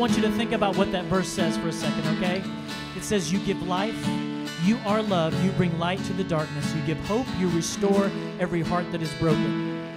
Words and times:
want 0.00 0.16
you 0.16 0.22
to 0.22 0.30
think 0.32 0.52
about 0.52 0.74
what 0.78 0.90
that 0.92 1.04
verse 1.04 1.28
says 1.28 1.58
for 1.58 1.68
a 1.68 1.72
second, 1.72 2.06
okay? 2.16 2.42
It 2.96 3.04
says, 3.04 3.30
You 3.30 3.38
give 3.40 3.60
life, 3.68 4.08
you 4.64 4.78
are 4.86 5.02
love, 5.02 5.34
you 5.44 5.50
bring 5.52 5.78
light 5.78 6.02
to 6.04 6.14
the 6.14 6.24
darkness, 6.24 6.74
you 6.74 6.80
give 6.86 6.98
hope, 7.00 7.26
you 7.38 7.50
restore 7.50 8.10
every 8.38 8.62
heart 8.62 8.90
that 8.92 9.02
is 9.02 9.12
broken. 9.16 9.92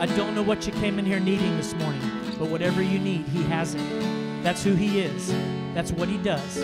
I 0.00 0.06
don't 0.06 0.34
know 0.34 0.42
what 0.42 0.66
you 0.66 0.72
came 0.72 0.98
in 0.98 1.04
here 1.04 1.20
needing 1.20 1.58
this 1.58 1.74
morning, 1.74 2.00
but 2.38 2.48
whatever 2.48 2.80
you 2.80 2.98
need, 2.98 3.26
He 3.26 3.42
has 3.42 3.74
it. 3.74 4.42
That's 4.42 4.64
who 4.64 4.74
He 4.76 5.00
is, 5.00 5.28
that's 5.74 5.92
what 5.92 6.08
He 6.08 6.16
does. 6.16 6.54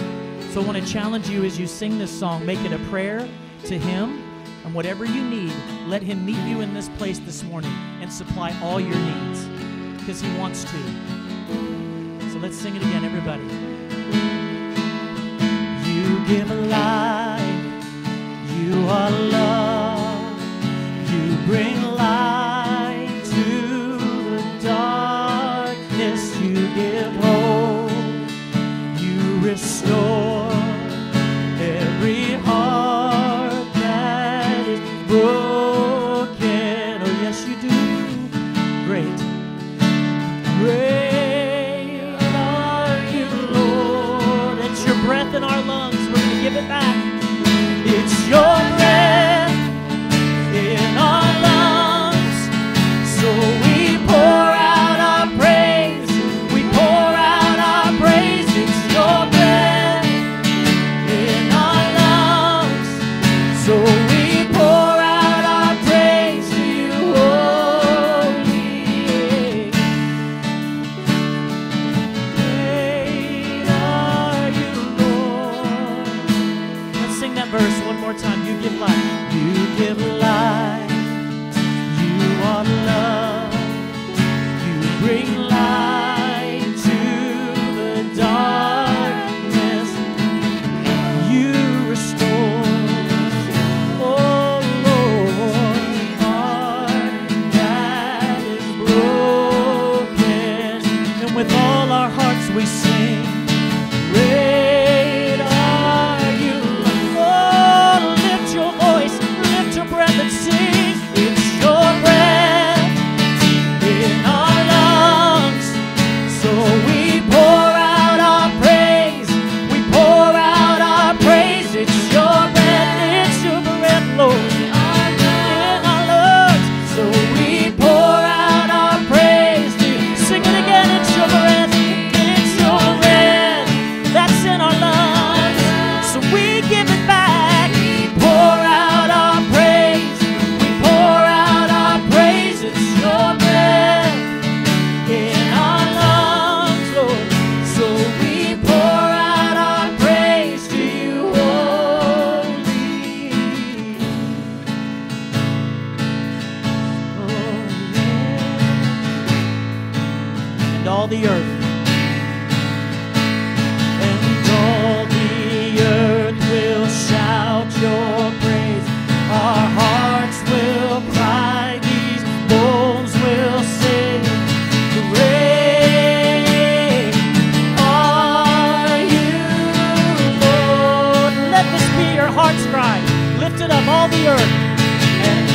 So 0.54 0.62
I 0.62 0.64
want 0.64 0.78
to 0.78 0.86
challenge 0.90 1.28
you 1.28 1.44
as 1.44 1.58
you 1.58 1.66
sing 1.66 1.98
this 1.98 2.18
song, 2.18 2.46
make 2.46 2.60
it 2.60 2.72
a 2.72 2.78
prayer 2.88 3.28
to 3.64 3.78
Him. 3.78 4.24
And 4.64 4.74
whatever 4.74 5.04
you 5.04 5.22
need, 5.22 5.52
let 5.86 6.00
Him 6.00 6.24
meet 6.24 6.38
you 6.48 6.62
in 6.62 6.72
this 6.72 6.88
place 6.88 7.18
this 7.18 7.42
morning 7.42 7.72
and 8.00 8.10
supply 8.10 8.58
all 8.62 8.80
your 8.80 8.96
needs 8.96 9.44
because 9.98 10.22
He 10.22 10.34
wants 10.38 10.64
to. 10.64 11.19
Let's 12.40 12.56
sing 12.56 12.74
it 12.74 12.82
again, 12.82 13.04
everybody. 13.04 13.42
You 15.90 16.26
give 16.26 16.50
life, 16.70 17.84
you 18.56 18.88
are 18.88 19.10
love. 19.10 19.39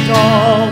all. 0.10 0.65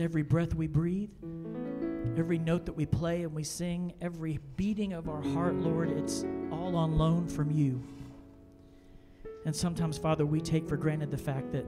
Every 0.00 0.22
breath 0.22 0.54
we 0.54 0.68
breathe, 0.68 1.10
every 2.16 2.38
note 2.38 2.66
that 2.66 2.74
we 2.74 2.86
play 2.86 3.22
and 3.24 3.34
we 3.34 3.42
sing, 3.42 3.92
every 4.00 4.38
beating 4.56 4.92
of 4.92 5.08
our 5.08 5.20
heart, 5.20 5.54
Lord, 5.54 5.90
it's 5.90 6.24
all 6.52 6.76
on 6.76 6.96
loan 6.96 7.28
from 7.28 7.50
you. 7.50 7.82
And 9.44 9.54
sometimes, 9.54 9.98
Father, 9.98 10.24
we 10.24 10.40
take 10.40 10.68
for 10.68 10.76
granted 10.76 11.10
the 11.10 11.18
fact 11.18 11.50
that 11.52 11.66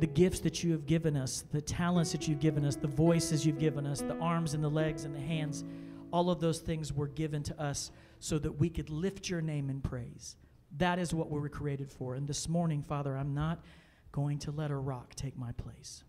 the 0.00 0.06
gifts 0.06 0.40
that 0.40 0.64
you 0.64 0.72
have 0.72 0.86
given 0.86 1.16
us, 1.16 1.44
the 1.52 1.60
talents 1.60 2.10
that 2.12 2.26
you've 2.26 2.40
given 2.40 2.64
us, 2.64 2.74
the 2.74 2.88
voices 2.88 3.46
you've 3.46 3.60
given 3.60 3.86
us, 3.86 4.00
the 4.00 4.18
arms 4.18 4.54
and 4.54 4.64
the 4.64 4.68
legs 4.68 5.04
and 5.04 5.14
the 5.14 5.20
hands, 5.20 5.64
all 6.10 6.30
of 6.30 6.40
those 6.40 6.58
things 6.58 6.92
were 6.92 7.08
given 7.08 7.42
to 7.44 7.60
us 7.62 7.92
so 8.18 8.38
that 8.38 8.52
we 8.52 8.68
could 8.68 8.90
lift 8.90 9.28
your 9.28 9.40
name 9.40 9.70
in 9.70 9.80
praise. 9.80 10.36
That 10.78 10.98
is 10.98 11.14
what 11.14 11.30
we 11.30 11.38
were 11.38 11.48
created 11.48 11.90
for. 11.90 12.16
And 12.16 12.26
this 12.26 12.48
morning, 12.48 12.82
Father, 12.82 13.16
I'm 13.16 13.34
not 13.34 13.64
going 14.10 14.38
to 14.40 14.50
let 14.50 14.72
a 14.72 14.76
rock 14.76 15.14
take 15.14 15.36
my 15.36 15.52
place. 15.52 16.02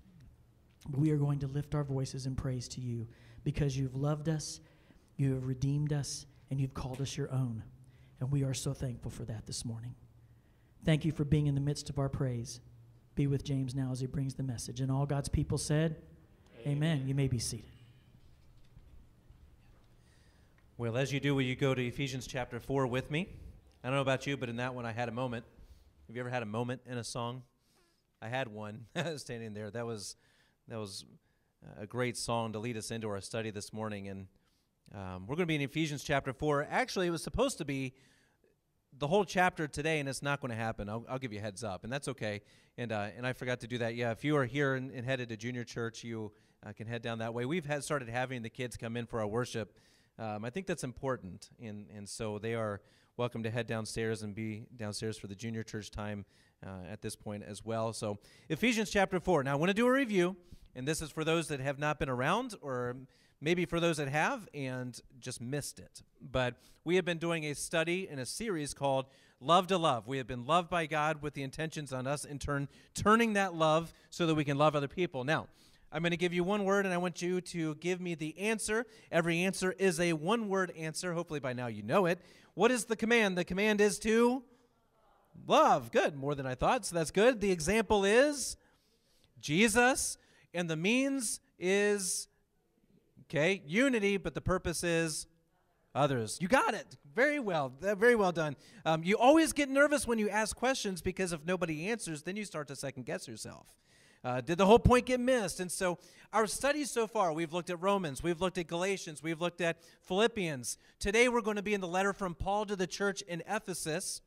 We 0.92 1.12
are 1.12 1.18
going 1.18 1.40
to 1.40 1.48
lift 1.48 1.76
our 1.76 1.84
voices 1.84 2.26
in 2.26 2.36
praise 2.36 2.68
to 2.70 2.82
you 2.82 3.08
because 3.44 3.78
you've 3.78 3.96
loved 3.96 4.30
us, 4.30 4.60
you 5.18 5.34
have 5.34 5.46
redeemed 5.46 5.94
us, 5.94 6.26
and 6.50 6.60
you've 6.60 6.74
called 6.74 7.02
us 7.02 7.18
your 7.18 7.32
own. 7.32 7.64
And 8.20 8.32
we 8.32 8.44
are 8.44 8.54
so 8.54 8.74
thankful 8.74 9.12
for 9.12 9.24
that 9.26 9.46
this 9.46 9.66
morning. 9.66 9.96
Thank 10.84 11.06
you 11.06 11.12
for 11.12 11.26
being 11.26 11.48
in 11.48 11.56
the 11.56 11.62
midst 11.62 11.90
of 11.90 12.00
our 12.00 12.10
praise. 12.10 12.60
Be 13.16 13.28
with 13.28 13.44
James 13.44 13.74
now 13.74 13.92
as 13.92 14.00
he 14.00 14.08
brings 14.08 14.36
the 14.36 14.44
message. 14.44 14.82
And 14.82 14.92
all 14.92 15.06
God's 15.06 15.30
people 15.30 15.58
said, 15.58 15.96
Amen. 16.62 16.78
Amen. 16.78 17.08
You 17.08 17.16
may 17.16 17.28
be 17.28 17.40
seated. 17.40 17.70
Well, 20.78 20.98
as 20.98 21.14
you 21.14 21.20
do, 21.20 21.34
will 21.34 21.42
you 21.42 21.56
go 21.56 21.74
to 21.74 21.82
Ephesians 21.86 22.28
chapter 22.28 22.60
4 22.60 22.88
with 22.88 23.10
me? 23.10 23.30
I 23.84 23.88
don't 23.88 23.96
know 23.96 24.02
about 24.02 24.28
you, 24.28 24.36
but 24.36 24.50
in 24.50 24.58
that 24.58 24.76
one 24.76 24.86
I 24.86 24.92
had 24.92 25.08
a 25.08 25.12
moment. 25.12 25.46
Have 26.08 26.16
you 26.16 26.20
ever 26.20 26.30
had 26.30 26.44
a 26.44 26.48
moment 26.48 26.82
in 26.86 26.98
a 26.98 27.04
song? 27.04 27.44
I 28.22 28.28
had 28.28 28.48
one 28.50 28.86
standing 29.16 29.54
there. 29.54 29.72
That 29.72 29.86
was 29.86 30.18
that 30.68 30.80
was 30.80 31.06
a 31.80 31.86
great 31.86 32.18
song 32.18 32.54
to 32.54 32.60
lead 32.60 32.76
us 32.76 32.90
into 32.90 33.08
our 33.08 33.22
study 33.22 33.52
this 33.52 33.72
morning. 33.72 34.08
And 34.08 34.28
um, 34.94 35.28
we're 35.28 35.36
going 35.36 35.44
to 35.44 35.46
be 35.46 35.56
in 35.56 35.62
Ephesians 35.62 36.04
chapter 36.04 36.34
4. 36.34 36.68
Actually, 36.70 37.08
it 37.08 37.12
was 37.12 37.24
supposed 37.24 37.60
to 37.60 37.66
be 37.66 37.94
the 38.98 39.08
whole 39.08 39.26
chapter 39.26 39.68
today, 39.68 40.00
and 40.00 40.10
it's 40.10 40.24
not 40.24 40.42
going 40.42 40.50
to 40.50 40.58
happen. 40.58 40.90
I'll, 40.90 41.06
I'll 41.08 41.20
give 41.20 41.32
you 41.34 41.40
a 41.40 41.42
heads 41.42 41.64
up, 41.64 41.84
and 41.84 41.94
that's 41.94 42.08
okay. 42.08 42.42
And 42.78 42.92
uh, 42.92 43.10
and 43.16 43.28
I 43.28 43.34
forgot 43.34 43.60
to 43.60 43.68
do 43.68 43.78
that. 43.80 43.96
Yeah, 43.96 44.12
if 44.12 44.24
you 44.24 44.36
are 44.38 44.46
here 44.46 44.76
and, 44.76 44.90
and 44.92 45.06
headed 45.06 45.30
to 45.30 45.38
junior 45.38 45.64
church, 45.64 46.04
you 46.04 46.32
uh, 46.66 46.72
can 46.72 46.88
head 46.88 47.02
down 47.02 47.20
that 47.20 47.34
way. 47.34 47.46
We've 47.46 47.66
had 47.66 47.84
started 47.84 48.10
having 48.10 48.42
the 48.42 48.50
kids 48.50 48.76
come 48.76 48.98
in 48.98 49.06
for 49.06 49.20
our 49.20 49.28
worship. 49.28 49.78
Um, 50.18 50.46
I 50.46 50.50
think 50.50 50.66
that's 50.66 50.84
important, 50.84 51.50
and 51.62 51.88
and 51.96 52.08
so 52.10 52.40
they 52.40 52.56
are 52.56 52.82
welcome 53.18 53.44
to 53.44 53.52
head 53.52 53.68
downstairs 53.68 54.24
and 54.24 54.34
be 54.34 54.66
downstairs 54.76 55.18
for 55.18 55.28
the 55.28 55.36
junior 55.36 55.64
church 55.64 55.92
time 55.92 56.26
uh, 56.66 56.92
at 56.92 57.02
this 57.02 57.16
point 57.16 57.44
as 57.44 57.64
well. 57.64 57.94
So 57.94 58.18
Ephesians 58.50 58.90
chapter 58.90 59.20
four. 59.20 59.44
Now 59.44 59.54
I 59.54 59.56
want 59.56 59.70
to 59.70 59.74
do 59.74 59.88
a 59.88 59.92
review, 59.92 60.36
and 60.76 60.88
this 60.88 61.02
is 61.02 61.10
for 61.10 61.24
those 61.24 61.48
that 61.48 61.60
have 61.60 61.80
not 61.80 62.00
been 62.00 62.10
around 62.10 62.56
or 62.62 62.98
maybe 63.40 63.66
for 63.66 63.80
those 63.80 63.98
that 63.98 64.10
have 64.10 64.48
and 64.54 65.00
just 65.20 65.40
missed 65.40 65.80
it. 65.80 66.02
But 66.22 66.56
we 66.84 66.96
have 66.98 67.06
been 67.06 67.18
doing 67.18 67.46
a 67.46 67.56
study 67.56 68.08
in 68.10 68.20
a 68.20 68.26
series 68.26 68.74
called 68.74 69.06
Love 69.40 69.68
to 69.68 69.78
Love. 69.78 70.08
We 70.08 70.18
have 70.18 70.28
been 70.28 70.46
loved 70.46 70.70
by 70.70 70.86
God 70.86 71.22
with 71.22 71.34
the 71.34 71.44
intentions 71.44 71.94
on 71.94 72.08
us 72.08 72.26
in 72.26 72.40
turn 72.40 72.68
turning 72.94 73.34
that 73.34 73.54
love 73.54 73.94
so 74.10 74.28
that 74.28 74.36
we 74.36 74.44
can 74.44 74.58
love 74.58 74.76
other 74.76 74.88
people. 74.88 75.24
Now, 75.24 75.48
I'm 75.92 76.02
going 76.02 76.12
to 76.12 76.18
give 76.18 76.34
you 76.34 76.44
one 76.44 76.66
word 76.66 76.86
and 76.86 76.94
I 76.94 76.98
want 76.98 77.22
you 77.22 77.40
to 77.40 77.76
give 77.76 78.02
me 78.02 78.16
the 78.16 78.38
answer. 78.38 78.86
Every 79.12 79.44
answer 79.44 79.72
is 79.72 80.00
a 80.00 80.14
one 80.14 80.50
word 80.50 80.74
answer. 80.78 81.14
Hopefully 81.14 81.40
by 81.40 81.54
now 81.54 81.68
you 81.68 81.84
know 81.84 82.06
it. 82.06 82.20
What 82.54 82.72
is 82.72 82.86
the 82.86 82.96
command? 82.96 83.38
The 83.38 83.46
command 83.46 83.80
is 83.80 83.98
to 84.00 84.44
love. 85.48 85.92
Good, 85.92 86.16
more 86.16 86.36
than 86.36 86.46
I 86.46 86.56
thought. 86.56 86.86
So 86.86 86.96
that's 86.96 87.12
good. 87.12 87.40
The 87.40 87.52
example 87.52 88.04
is 88.04 88.58
Jesus 89.40 90.18
and 90.56 90.70
the 90.70 90.76
means 90.76 91.40
is 91.60 92.28
Okay, 93.30 93.64
unity, 93.66 94.18
but 94.18 94.36
the 94.36 94.42
purpose 94.42 94.84
is 94.84 95.26
others. 95.96 96.38
You 96.40 96.48
got 96.48 96.76
it. 96.76 96.86
Very 97.16 97.40
well. 97.40 97.74
Very 97.82 98.16
well 98.16 98.32
done. 98.32 98.56
Um, 98.86 99.04
you 99.04 99.18
always 99.18 99.52
get 99.52 99.68
nervous 99.68 100.08
when 100.08 100.20
you 100.20 100.30
ask 100.30 100.56
questions 100.56 101.02
because 101.02 101.34
if 101.34 101.44
nobody 101.44 101.90
answers, 101.90 102.22
then 102.22 102.36
you 102.36 102.46
start 102.46 102.68
to 102.68 102.76
second 102.76 103.06
guess 103.06 103.28
yourself. 103.28 103.74
Uh, 104.24 104.42
did 104.42 104.58
the 104.58 104.66
whole 104.66 104.80
point 104.80 105.06
get 105.06 105.20
missed? 105.20 105.60
And 105.60 105.72
so, 105.72 106.00
our 106.34 106.48
studies 106.48 106.92
so 106.92 107.08
far, 107.08 107.32
we've 107.32 107.54
looked 107.54 107.70
at 107.70 107.82
Romans, 107.82 108.24
we've 108.24 108.42
looked 108.42 108.58
at 108.58 108.68
Galatians, 108.68 109.22
we've 109.22 109.40
looked 109.40 109.62
at 109.62 109.78
Philippians. 110.04 110.78
Today, 111.00 111.30
we're 111.30 111.42
going 111.42 111.58
to 111.58 111.64
be 111.64 111.76
in 111.76 111.82
the 111.82 111.88
letter 111.88 112.12
from 112.12 112.34
Paul 112.34 112.66
to 112.66 112.76
the 112.76 112.88
church 112.88 113.22
in 113.22 113.44
Ephesus. 113.48 114.22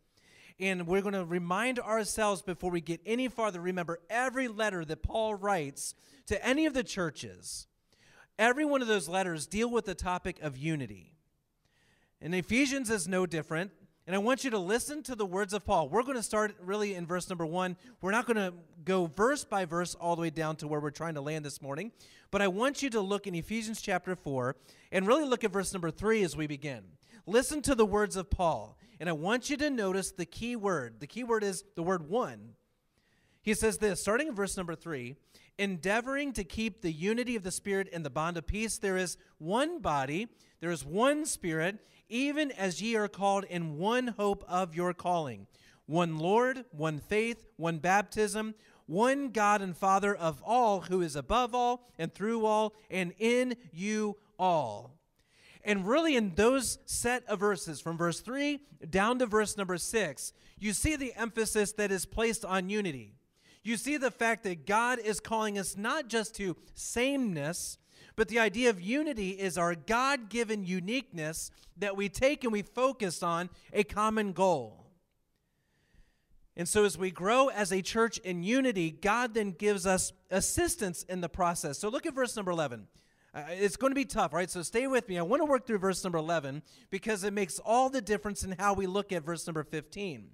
And 0.60 0.86
we're 0.86 1.02
going 1.02 1.14
to 1.14 1.24
remind 1.24 1.78
ourselves 1.78 2.42
before 2.42 2.70
we 2.70 2.80
get 2.80 3.00
any 3.06 3.28
farther 3.28 3.60
remember, 3.60 4.00
every 4.10 4.48
letter 4.48 4.84
that 4.84 5.02
Paul 5.02 5.34
writes 5.34 5.94
to 6.26 6.44
any 6.44 6.66
of 6.66 6.74
the 6.74 6.82
churches 6.82 7.68
Every 8.38 8.64
one 8.64 8.82
of 8.82 8.88
those 8.88 9.08
letters 9.08 9.46
deal 9.46 9.68
with 9.68 9.84
the 9.84 9.96
topic 9.96 10.40
of 10.42 10.56
unity. 10.56 11.12
And 12.20 12.34
Ephesians 12.34 12.88
is 12.88 13.08
no 13.08 13.26
different. 13.26 13.72
And 14.06 14.14
I 14.14 14.20
want 14.20 14.44
you 14.44 14.50
to 14.50 14.58
listen 14.58 15.02
to 15.02 15.14
the 15.14 15.26
words 15.26 15.52
of 15.52 15.66
Paul. 15.66 15.88
We're 15.88 16.02
going 16.02 16.16
to 16.16 16.22
start 16.22 16.56
really 16.62 16.94
in 16.94 17.04
verse 17.04 17.28
number 17.28 17.44
one. 17.44 17.76
We're 18.00 18.12
not 18.12 18.26
going 18.26 18.36
to 18.36 18.54
go 18.84 19.06
verse 19.06 19.44
by 19.44 19.64
verse 19.64 19.94
all 19.96 20.14
the 20.14 20.22
way 20.22 20.30
down 20.30 20.56
to 20.56 20.68
where 20.68 20.80
we're 20.80 20.90
trying 20.90 21.14
to 21.14 21.20
land 21.20 21.44
this 21.44 21.60
morning. 21.60 21.90
But 22.30 22.40
I 22.40 22.48
want 22.48 22.80
you 22.80 22.88
to 22.90 23.00
look 23.00 23.26
in 23.26 23.34
Ephesians 23.34 23.82
chapter 23.82 24.14
4 24.14 24.56
and 24.92 25.06
really 25.06 25.24
look 25.24 25.44
at 25.44 25.50
verse 25.50 25.72
number 25.74 25.90
3 25.90 26.22
as 26.22 26.36
we 26.36 26.46
begin. 26.46 26.84
Listen 27.26 27.60
to 27.62 27.74
the 27.74 27.84
words 27.84 28.16
of 28.16 28.30
Paul. 28.30 28.77
And 29.00 29.08
I 29.08 29.12
want 29.12 29.50
you 29.50 29.56
to 29.58 29.70
notice 29.70 30.10
the 30.10 30.26
key 30.26 30.56
word. 30.56 31.00
The 31.00 31.06
key 31.06 31.24
word 31.24 31.44
is 31.44 31.64
the 31.76 31.82
word 31.82 32.08
one. 32.08 32.54
He 33.42 33.54
says 33.54 33.78
this, 33.78 34.00
starting 34.00 34.28
in 34.28 34.34
verse 34.34 34.56
number 34.56 34.74
3 34.74 35.16
endeavoring 35.58 36.32
to 36.32 36.44
keep 36.44 36.80
the 36.80 36.92
unity 36.92 37.34
of 37.34 37.42
the 37.42 37.50
Spirit 37.50 37.88
in 37.88 38.04
the 38.04 38.10
bond 38.10 38.36
of 38.36 38.46
peace. 38.46 38.78
There 38.78 38.96
is 38.96 39.16
one 39.38 39.80
body, 39.80 40.28
there 40.60 40.70
is 40.70 40.84
one 40.84 41.26
Spirit, 41.26 41.78
even 42.08 42.52
as 42.52 42.80
ye 42.80 42.96
are 42.96 43.08
called 43.08 43.44
in 43.44 43.76
one 43.76 44.08
hope 44.08 44.44
of 44.48 44.74
your 44.74 44.94
calling. 44.94 45.46
One 45.86 46.18
Lord, 46.18 46.64
one 46.70 47.00
faith, 47.00 47.46
one 47.56 47.78
baptism, 47.78 48.54
one 48.86 49.30
God 49.30 49.60
and 49.60 49.76
Father 49.76 50.14
of 50.14 50.42
all, 50.42 50.82
who 50.82 51.02
is 51.02 51.16
above 51.16 51.54
all 51.54 51.88
and 51.98 52.14
through 52.14 52.46
all 52.46 52.74
and 52.90 53.12
in 53.18 53.56
you 53.72 54.16
all. 54.38 54.97
And 55.68 55.86
really, 55.86 56.16
in 56.16 56.34
those 56.34 56.78
set 56.86 57.24
of 57.28 57.38
verses, 57.38 57.80
from 57.80 57.96
verse 57.96 58.20
3 58.20 58.58
down 58.90 59.18
to 59.20 59.26
verse 59.26 59.56
number 59.56 59.78
6, 59.78 60.32
you 60.58 60.72
see 60.72 60.96
the 60.96 61.12
emphasis 61.14 61.72
that 61.72 61.92
is 61.92 62.06
placed 62.06 62.44
on 62.44 62.70
unity 62.70 63.18
you 63.68 63.76
see 63.76 63.96
the 63.96 64.10
fact 64.10 64.44
that 64.44 64.66
God 64.66 64.98
is 64.98 65.20
calling 65.20 65.58
us 65.58 65.76
not 65.76 66.08
just 66.08 66.34
to 66.36 66.56
sameness, 66.74 67.78
but 68.16 68.28
the 68.28 68.38
idea 68.38 68.70
of 68.70 68.80
unity 68.80 69.30
is 69.30 69.58
our 69.58 69.74
God 69.74 70.30
given 70.30 70.64
uniqueness 70.64 71.50
that 71.76 71.96
we 71.96 72.08
take 72.08 72.44
and 72.44 72.52
we 72.52 72.62
focus 72.62 73.22
on 73.22 73.50
a 73.72 73.84
common 73.84 74.32
goal. 74.32 74.86
And 76.56 76.68
so, 76.68 76.84
as 76.84 76.98
we 76.98 77.12
grow 77.12 77.48
as 77.48 77.70
a 77.70 77.82
church 77.82 78.18
in 78.18 78.42
unity, 78.42 78.90
God 78.90 79.34
then 79.34 79.52
gives 79.52 79.86
us 79.86 80.12
assistance 80.28 81.04
in 81.04 81.20
the 81.20 81.28
process. 81.28 81.78
So, 81.78 81.88
look 81.88 82.04
at 82.04 82.14
verse 82.14 82.34
number 82.34 82.50
11. 82.50 82.88
Uh, 83.34 83.42
it's 83.50 83.76
going 83.76 83.90
to 83.90 83.94
be 83.94 84.04
tough, 84.04 84.32
right? 84.32 84.50
So, 84.50 84.62
stay 84.62 84.86
with 84.86 85.08
me. 85.08 85.18
I 85.18 85.22
want 85.22 85.40
to 85.40 85.46
work 85.46 85.66
through 85.66 85.78
verse 85.78 86.02
number 86.02 86.18
11 86.18 86.62
because 86.90 87.24
it 87.24 87.32
makes 87.32 87.58
all 87.58 87.90
the 87.90 88.00
difference 88.00 88.42
in 88.42 88.52
how 88.58 88.74
we 88.74 88.86
look 88.86 89.12
at 89.12 89.24
verse 89.24 89.46
number 89.46 89.64
15. 89.64 90.30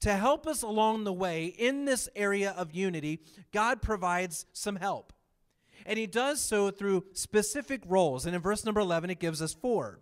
To 0.00 0.14
help 0.14 0.46
us 0.46 0.62
along 0.62 1.04
the 1.04 1.12
way 1.12 1.46
in 1.46 1.84
this 1.84 2.08
area 2.16 2.52
of 2.56 2.72
unity, 2.72 3.20
God 3.52 3.82
provides 3.82 4.46
some 4.52 4.76
help. 4.76 5.12
And 5.86 5.98
he 5.98 6.06
does 6.06 6.40
so 6.40 6.70
through 6.70 7.04
specific 7.12 7.82
roles. 7.86 8.26
And 8.26 8.34
in 8.34 8.42
verse 8.42 8.64
number 8.64 8.80
11, 8.80 9.10
it 9.10 9.20
gives 9.20 9.40
us 9.40 9.54
four. 9.54 10.00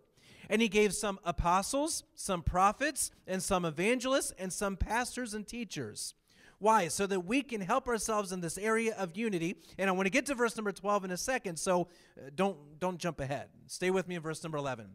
And 0.49 0.61
he 0.61 0.69
gave 0.69 0.95
some 0.95 1.21
apostles, 1.25 2.05
some 2.15 2.43
prophets, 2.43 3.11
and 3.27 3.43
some 3.43 3.65
evangelists, 3.65 4.33
and 4.39 4.53
some 4.53 4.77
pastors 4.77 5.33
and 5.33 5.47
teachers. 5.47 6.15
Why? 6.61 6.89
So 6.89 7.07
that 7.09 7.21
we 7.21 7.43
can 7.43 7.61
help 7.61 7.89
ourselves 7.89 8.31
in 8.31 8.41
this 8.41 8.57
area 8.57 8.95
of 8.97 9.17
unity. 9.17 9.57
And 9.79 9.91
I 9.91 9.93
want 9.93 10.07
to 10.07 10.11
get 10.11 10.27
to 10.27 10.35
verse 10.35 10.57
number 10.57 10.73
12 10.73 11.07
in 11.07 11.11
a 11.11 11.17
second, 11.17 11.59
so 11.59 11.89
uh, 12.17 12.31
don't, 12.35 12.57
don't 12.79 12.99
jump 12.99 13.19
ahead. 13.19 13.49
Stay 13.67 13.91
with 13.91 14.07
me 14.07 14.15
in 14.15 14.23
verse 14.23 14.43
number 14.43 14.59
11 14.59 14.95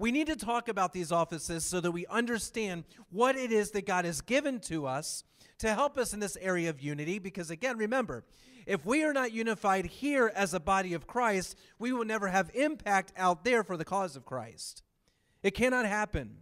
we 0.00 0.10
need 0.10 0.28
to 0.28 0.36
talk 0.36 0.68
about 0.68 0.94
these 0.94 1.12
offices 1.12 1.64
so 1.64 1.78
that 1.78 1.90
we 1.90 2.06
understand 2.06 2.84
what 3.10 3.36
it 3.36 3.52
is 3.52 3.70
that 3.72 3.86
God 3.86 4.06
has 4.06 4.22
given 4.22 4.58
to 4.60 4.86
us 4.86 5.24
to 5.58 5.74
help 5.74 5.98
us 5.98 6.14
in 6.14 6.20
this 6.20 6.38
area 6.40 6.70
of 6.70 6.80
unity. 6.80 7.18
Because 7.18 7.50
again, 7.50 7.76
remember, 7.76 8.24
if 8.66 8.86
we 8.86 9.04
are 9.04 9.12
not 9.12 9.32
unified 9.32 9.84
here 9.84 10.32
as 10.34 10.54
a 10.54 10.60
body 10.60 10.94
of 10.94 11.06
Christ, 11.06 11.56
we 11.78 11.92
will 11.92 12.06
never 12.06 12.28
have 12.28 12.50
impact 12.54 13.12
out 13.16 13.44
there 13.44 13.62
for 13.62 13.76
the 13.76 13.84
cause 13.84 14.16
of 14.16 14.24
Christ. 14.24 14.82
It 15.42 15.52
cannot 15.52 15.86
happen. 15.86 16.36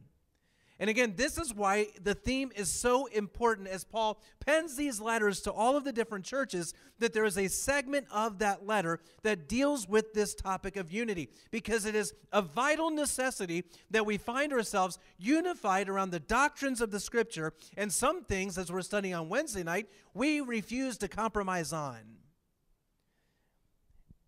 And 0.81 0.89
again, 0.89 1.15
this 1.17 1.39
is 1.39 1.53
why 1.53 1.89
the 2.01 2.15
theme 2.15 2.53
is 2.55 2.71
so 2.71 3.07
important 3.07 3.67
as 3.67 3.83
Paul 3.83 4.21
pens 4.47 4.77
these 4.77 5.01
letters 5.01 5.41
to 5.41 5.53
all 5.53 5.77
of 5.77 5.83
the 5.83 5.93
different 5.93 6.25
churches 6.25 6.73
that 7.01 7.13
there 7.13 7.25
is 7.25 7.37
a 7.37 7.49
segment 7.49 8.07
of 8.13 8.39
that 8.39 8.65
letter 8.65 9.01
that 9.23 9.49
deals 9.49 9.89
with 9.89 10.15
this 10.15 10.35
topic 10.37 10.77
of 10.77 10.93
unity 10.93 11.31
because 11.51 11.85
it 11.85 11.97
is 11.97 12.15
a 12.33 12.41
vital 12.41 12.91
necessity 12.91 13.65
that 13.91 14.07
we 14.07 14.19
find 14.19 14.53
ourselves 14.53 15.01
unified 15.19 15.89
around 15.89 16.11
the 16.11 16.21
doctrines 16.21 16.81
of 16.81 16.93
the 16.93 17.01
scripture 17.01 17.53
and 17.77 17.93
some 17.93 18.23
things 18.23 18.57
as 18.57 18.71
we're 18.71 18.83
studying 18.83 19.15
on 19.15 19.29
Wednesday 19.29 19.65
night 19.65 19.89
we 20.15 20.41
refuse 20.41 20.97
to 20.99 21.09
compromise 21.09 21.73
on. 21.73 22.18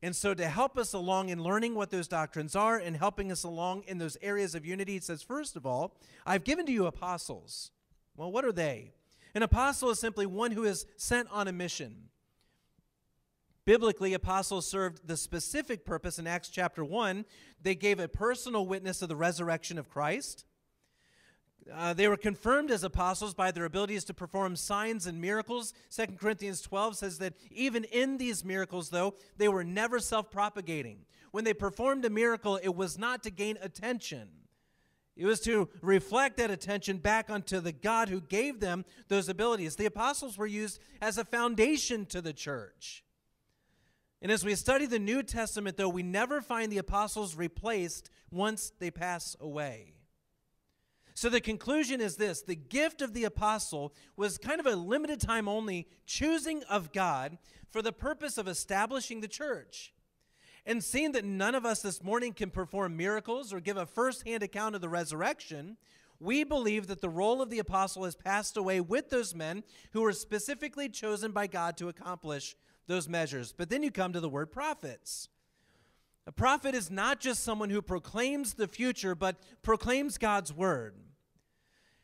And 0.02 0.16
so, 0.16 0.32
to 0.32 0.48
help 0.48 0.78
us 0.78 0.94
along 0.94 1.28
in 1.28 1.42
learning 1.42 1.74
what 1.74 1.90
those 1.90 2.08
doctrines 2.08 2.56
are 2.56 2.78
and 2.78 2.96
helping 2.96 3.30
us 3.30 3.42
along 3.42 3.84
in 3.86 3.98
those 3.98 4.16
areas 4.22 4.54
of 4.54 4.64
unity, 4.64 4.96
it 4.96 5.04
says, 5.04 5.22
first 5.22 5.56
of 5.56 5.66
all, 5.66 5.94
I've 6.24 6.44
given 6.44 6.64
to 6.66 6.72
you 6.72 6.86
apostles. 6.86 7.70
Well, 8.16 8.32
what 8.32 8.46
are 8.46 8.52
they? 8.52 8.92
An 9.34 9.42
apostle 9.42 9.90
is 9.90 10.00
simply 10.00 10.24
one 10.24 10.52
who 10.52 10.64
is 10.64 10.86
sent 10.96 11.28
on 11.30 11.48
a 11.48 11.52
mission. 11.52 12.08
Biblically, 13.66 14.14
apostles 14.14 14.66
served 14.66 15.06
the 15.06 15.16
specific 15.16 15.84
purpose 15.84 16.18
in 16.18 16.26
Acts 16.26 16.48
chapter 16.48 16.84
1. 16.84 17.26
They 17.62 17.74
gave 17.74 18.00
a 18.00 18.08
personal 18.08 18.66
witness 18.66 19.02
of 19.02 19.08
the 19.08 19.16
resurrection 19.16 19.78
of 19.78 19.90
Christ. 19.90 20.44
Uh, 21.72 21.92
they 21.92 22.08
were 22.08 22.16
confirmed 22.16 22.70
as 22.70 22.82
apostles 22.82 23.34
by 23.34 23.50
their 23.50 23.64
abilities 23.64 24.04
to 24.04 24.14
perform 24.14 24.56
signs 24.56 25.06
and 25.06 25.20
miracles. 25.20 25.74
2 25.94 26.06
Corinthians 26.18 26.60
12 26.62 26.96
says 26.96 27.18
that 27.18 27.34
even 27.50 27.84
in 27.84 28.18
these 28.18 28.44
miracles, 28.44 28.90
though, 28.90 29.14
they 29.36 29.48
were 29.48 29.64
never 29.64 29.98
self 29.98 30.30
propagating. 30.30 31.04
When 31.30 31.44
they 31.44 31.54
performed 31.54 32.04
a 32.04 32.10
miracle, 32.10 32.58
it 32.62 32.74
was 32.74 32.98
not 32.98 33.22
to 33.22 33.30
gain 33.30 33.56
attention, 33.60 34.28
it 35.16 35.26
was 35.26 35.40
to 35.40 35.68
reflect 35.82 36.38
that 36.38 36.50
attention 36.50 36.96
back 36.96 37.28
onto 37.28 37.60
the 37.60 37.72
God 37.72 38.08
who 38.08 38.20
gave 38.20 38.60
them 38.60 38.84
those 39.08 39.28
abilities. 39.28 39.76
The 39.76 39.86
apostles 39.86 40.38
were 40.38 40.46
used 40.46 40.80
as 41.02 41.18
a 41.18 41.24
foundation 41.24 42.06
to 42.06 42.22
the 42.22 42.32
church. 42.32 43.04
And 44.22 44.32
as 44.32 44.44
we 44.44 44.54
study 44.54 44.86
the 44.86 44.98
New 44.98 45.22
Testament, 45.22 45.76
though, 45.76 45.88
we 45.88 46.02
never 46.02 46.40
find 46.40 46.70
the 46.70 46.78
apostles 46.78 47.36
replaced 47.36 48.10
once 48.30 48.72
they 48.78 48.90
pass 48.90 49.36
away. 49.40 49.94
So 51.14 51.28
the 51.28 51.40
conclusion 51.40 52.00
is 52.00 52.16
this 52.16 52.42
the 52.42 52.54
gift 52.54 53.02
of 53.02 53.14
the 53.14 53.24
apostle 53.24 53.94
was 54.16 54.38
kind 54.38 54.60
of 54.60 54.66
a 54.66 54.76
limited 54.76 55.20
time 55.20 55.48
only 55.48 55.86
choosing 56.06 56.62
of 56.64 56.92
God 56.92 57.38
for 57.70 57.82
the 57.82 57.92
purpose 57.92 58.38
of 58.38 58.48
establishing 58.48 59.20
the 59.20 59.28
church. 59.28 59.92
And 60.66 60.84
seeing 60.84 61.12
that 61.12 61.24
none 61.24 61.54
of 61.54 61.64
us 61.64 61.80
this 61.80 62.02
morning 62.02 62.32
can 62.32 62.50
perform 62.50 62.96
miracles 62.96 63.52
or 63.52 63.60
give 63.60 63.76
a 63.76 63.86
first 63.86 64.26
hand 64.26 64.42
account 64.42 64.74
of 64.74 64.80
the 64.80 64.88
resurrection, 64.88 65.76
we 66.20 66.44
believe 66.44 66.86
that 66.88 67.00
the 67.00 67.08
role 67.08 67.40
of 67.40 67.48
the 67.48 67.58
apostle 67.58 68.04
has 68.04 68.14
passed 68.14 68.56
away 68.56 68.80
with 68.80 69.08
those 69.08 69.34
men 69.34 69.64
who 69.92 70.02
were 70.02 70.12
specifically 70.12 70.88
chosen 70.88 71.32
by 71.32 71.46
God 71.46 71.78
to 71.78 71.88
accomplish 71.88 72.54
those 72.86 73.08
measures. 73.08 73.54
But 73.56 73.70
then 73.70 73.82
you 73.82 73.90
come 73.90 74.12
to 74.12 74.20
the 74.20 74.28
word 74.28 74.52
prophets. 74.52 75.28
A 76.26 76.32
prophet 76.32 76.74
is 76.74 76.90
not 76.90 77.20
just 77.20 77.42
someone 77.42 77.70
who 77.70 77.82
proclaims 77.82 78.54
the 78.54 78.68
future, 78.68 79.14
but 79.14 79.36
proclaims 79.62 80.18
God's 80.18 80.52
word. 80.52 80.94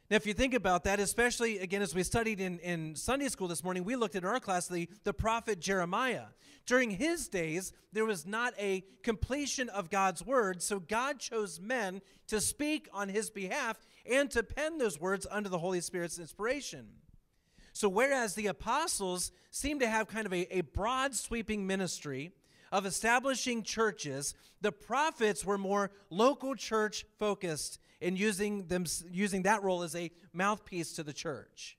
Now, 0.09 0.17
if 0.17 0.27
you 0.27 0.35
think 0.35 0.55
about 0.55 0.85
that, 0.85 1.01
especially 1.01 1.59
again 1.59 1.83
as 1.83 1.95
we 1.95 2.05
studied 2.05 2.41
in, 2.41 2.61
in 2.61 2.95
Sunday 2.95 3.29
school 3.29 3.49
this 3.49 3.65
morning, 3.65 3.83
we 3.83 3.97
looked 3.97 4.15
at 4.15 4.25
our 4.25 4.39
class 4.39 4.69
the, 4.69 4.89
the 5.03 5.13
prophet 5.13 5.59
Jeremiah. 5.59 6.27
During 6.65 6.91
his 6.91 7.29
days, 7.29 7.73
there 7.93 8.05
was 8.05 8.25
not 8.25 8.55
a 8.59 8.85
completion 9.03 9.69
of 9.69 9.91
God's 9.91 10.25
word, 10.25 10.63
so 10.63 10.79
God 10.79 11.19
chose 11.19 11.61
men 11.61 12.03
to 12.29 12.41
speak 12.41 12.89
on 12.93 13.09
his 13.09 13.31
behalf 13.31 13.85
and 14.09 14.31
to 14.31 14.43
pen 14.43 14.79
those 14.79 15.01
words 15.01 15.27
under 15.29 15.49
the 15.49 15.59
Holy 15.59 15.81
Spirit's 15.81 16.19
inspiration. 16.19 16.87
So, 17.73 17.89
whereas 17.89 18.35
the 18.35 18.47
apostles 18.47 19.33
seem 19.51 19.81
to 19.81 19.89
have 19.89 20.09
kind 20.09 20.27
of 20.27 20.33
a, 20.33 20.59
a 20.59 20.61
broad 20.63 21.15
sweeping 21.15 21.67
ministry 21.67 22.33
of 22.73 22.87
establishing 22.87 23.63
churches, 23.63 24.35
the 24.61 24.73
prophets 24.73 25.45
were 25.45 25.59
more 25.59 25.91
local 26.11 26.55
church 26.55 27.05
focused 27.19 27.79
in 28.01 28.17
using, 28.17 28.67
them, 28.67 28.85
using 29.11 29.43
that 29.43 29.63
role 29.63 29.83
as 29.83 29.95
a 29.95 30.11
mouthpiece 30.33 30.93
to 30.95 31.03
the 31.03 31.13
church. 31.13 31.77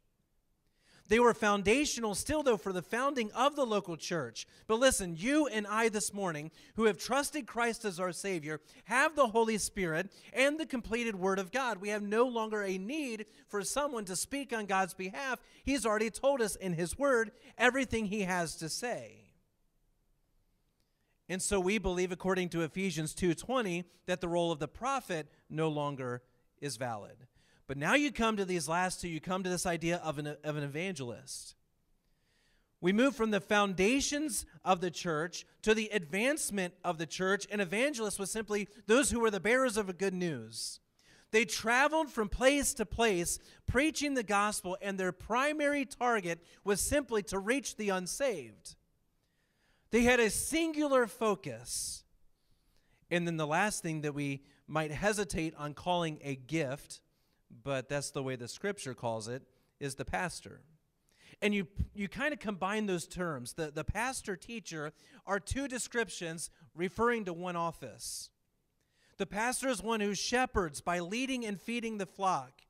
They 1.09 1.19
were 1.19 1.33
foundational 1.33 2.15
still, 2.15 2.43
though, 2.43 2.57
for 2.57 2.73
the 2.73 2.81
founding 2.81 3.31
of 3.31 3.55
the 3.55 3.65
local 3.65 3.95
church. 3.95 4.45
But 4.67 4.79
listen, 4.79 5.15
you 5.17 5.47
and 5.47 5.65
I 5.65 5.87
this 5.87 6.13
morning, 6.13 6.51
who 6.75 6.83
have 6.83 6.97
trusted 6.97 7.47
Christ 7.47 7.85
as 7.85 7.99
our 7.99 8.11
Savior, 8.11 8.59
have 8.85 9.15
the 9.15 9.27
Holy 9.27 9.57
Spirit 9.57 10.11
and 10.33 10.59
the 10.59 10.65
completed 10.65 11.15
Word 11.15 11.39
of 11.39 11.51
God. 11.51 11.79
We 11.79 11.89
have 11.89 12.03
no 12.03 12.27
longer 12.27 12.61
a 12.61 12.77
need 12.77 13.25
for 13.47 13.63
someone 13.63 14.03
to 14.05 14.17
speak 14.17 14.51
on 14.51 14.65
God's 14.65 14.93
behalf. 14.93 15.39
He's 15.63 15.85
already 15.85 16.09
told 16.09 16.41
us 16.41 16.57
in 16.57 16.73
His 16.73 16.97
Word 16.97 17.31
everything 17.57 18.07
He 18.07 18.23
has 18.23 18.55
to 18.57 18.67
say. 18.67 19.26
And 21.29 21.41
so 21.41 21.59
we 21.59 21.77
believe 21.77 22.11
according 22.11 22.49
to 22.49 22.61
Ephesians 22.61 23.13
2:20 23.13 23.85
that 24.05 24.21
the 24.21 24.29
role 24.29 24.51
of 24.51 24.59
the 24.59 24.67
prophet 24.67 25.29
no 25.49 25.67
longer 25.67 26.23
is 26.61 26.77
valid. 26.77 27.27
But 27.67 27.77
now 27.77 27.95
you 27.95 28.11
come 28.11 28.37
to 28.37 28.45
these 28.45 28.69
last 28.69 29.01
two, 29.01 29.09
you 29.09 29.19
come 29.19 29.43
to 29.43 29.49
this 29.49 29.65
idea 29.65 29.97
of 29.97 30.17
an, 30.17 30.27
of 30.27 30.55
an 30.55 30.63
evangelist. 30.63 31.55
We 32.79 32.93
move 32.93 33.15
from 33.15 33.31
the 33.31 33.41
foundations 33.41 34.45
of 34.63 34.81
the 34.81 34.91
church 34.91 35.45
to 35.63 35.73
the 35.73 35.89
advancement 35.89 36.75
of 36.83 36.97
the 36.97 37.07
church. 37.07 37.45
An 37.51 37.59
evangelist 37.59 38.19
was 38.19 38.31
simply 38.31 38.69
those 38.85 39.09
who 39.09 39.19
were 39.19 39.31
the 39.31 39.39
bearers 39.39 39.77
of 39.77 39.89
a 39.89 39.93
good 39.93 40.13
news. 40.13 40.79
They 41.31 41.43
traveled 41.43 42.09
from 42.09 42.29
place 42.29 42.73
to 42.75 42.85
place 42.85 43.39
preaching 43.65 44.13
the 44.13 44.23
gospel, 44.23 44.77
and 44.81 44.97
their 44.97 45.11
primary 45.11 45.85
target 45.85 46.39
was 46.63 46.79
simply 46.79 47.21
to 47.23 47.39
reach 47.39 47.75
the 47.75 47.89
unsaved. 47.89 48.76
They 49.91 50.03
had 50.03 50.19
a 50.19 50.29
singular 50.29 51.07
focus. 51.07 52.03
And 53.09 53.25
then 53.25 53.37
the 53.37 53.47
last 53.47 53.81
thing 53.81 54.01
that 54.01 54.13
we 54.13 54.43
might 54.67 54.91
hesitate 54.91 55.53
on 55.57 55.73
calling 55.73 56.19
a 56.23 56.35
gift 56.35 57.01
but 57.63 57.89
that's 57.89 58.11
the 58.11 58.23
way 58.23 58.35
the 58.35 58.47
scripture 58.47 58.93
calls 58.93 59.27
it, 59.27 59.43
is 59.79 59.95
the 59.95 60.05
pastor. 60.05 60.61
And 61.41 61.53
you, 61.53 61.67
you 61.93 62.07
kind 62.07 62.33
of 62.33 62.39
combine 62.39 62.87
those 62.87 63.07
terms. 63.07 63.53
The, 63.53 63.71
the 63.71 63.83
pastor 63.83 64.35
teacher 64.35 64.93
are 65.25 65.39
two 65.39 65.67
descriptions 65.67 66.49
referring 66.73 67.25
to 67.25 67.33
one 67.33 67.55
office. 67.55 68.29
The 69.17 69.25
pastor 69.25 69.67
is 69.69 69.83
one 69.83 69.99
who 69.99 70.15
shepherds 70.15 70.81
by 70.81 70.99
leading 70.99 71.45
and 71.45 71.59
feeding 71.59 71.97
the 71.97 72.05
flock. 72.05 72.61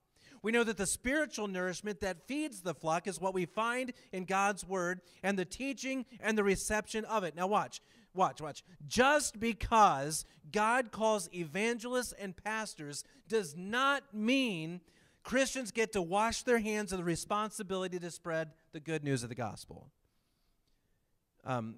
We 0.47 0.53
know 0.53 0.63
that 0.63 0.77
the 0.77 0.85
spiritual 0.85 1.49
nourishment 1.49 1.99
that 1.99 2.25
feeds 2.25 2.61
the 2.61 2.73
flock 2.73 3.05
is 3.05 3.19
what 3.19 3.33
we 3.33 3.43
find 3.43 3.91
in 4.13 4.23
God's 4.23 4.65
word 4.65 5.01
and 5.21 5.37
the 5.37 5.43
teaching 5.43 6.05
and 6.21 6.37
the 6.37 6.43
reception 6.45 7.03
of 7.03 7.25
it. 7.25 7.35
Now, 7.35 7.47
watch, 7.47 7.81
watch, 8.13 8.39
watch. 8.39 8.63
Just 8.87 9.41
because 9.41 10.23
God 10.49 10.93
calls 10.93 11.27
evangelists 11.33 12.13
and 12.17 12.33
pastors 12.33 13.03
does 13.27 13.57
not 13.57 14.03
mean 14.13 14.79
Christians 15.21 15.71
get 15.71 15.91
to 15.91 16.01
wash 16.01 16.43
their 16.43 16.59
hands 16.59 16.93
of 16.93 16.99
the 16.99 17.03
responsibility 17.03 17.99
to 17.99 18.09
spread 18.09 18.51
the 18.71 18.79
good 18.79 19.03
news 19.03 19.23
of 19.23 19.27
the 19.27 19.35
gospel. 19.35 19.91
Um, 21.43 21.75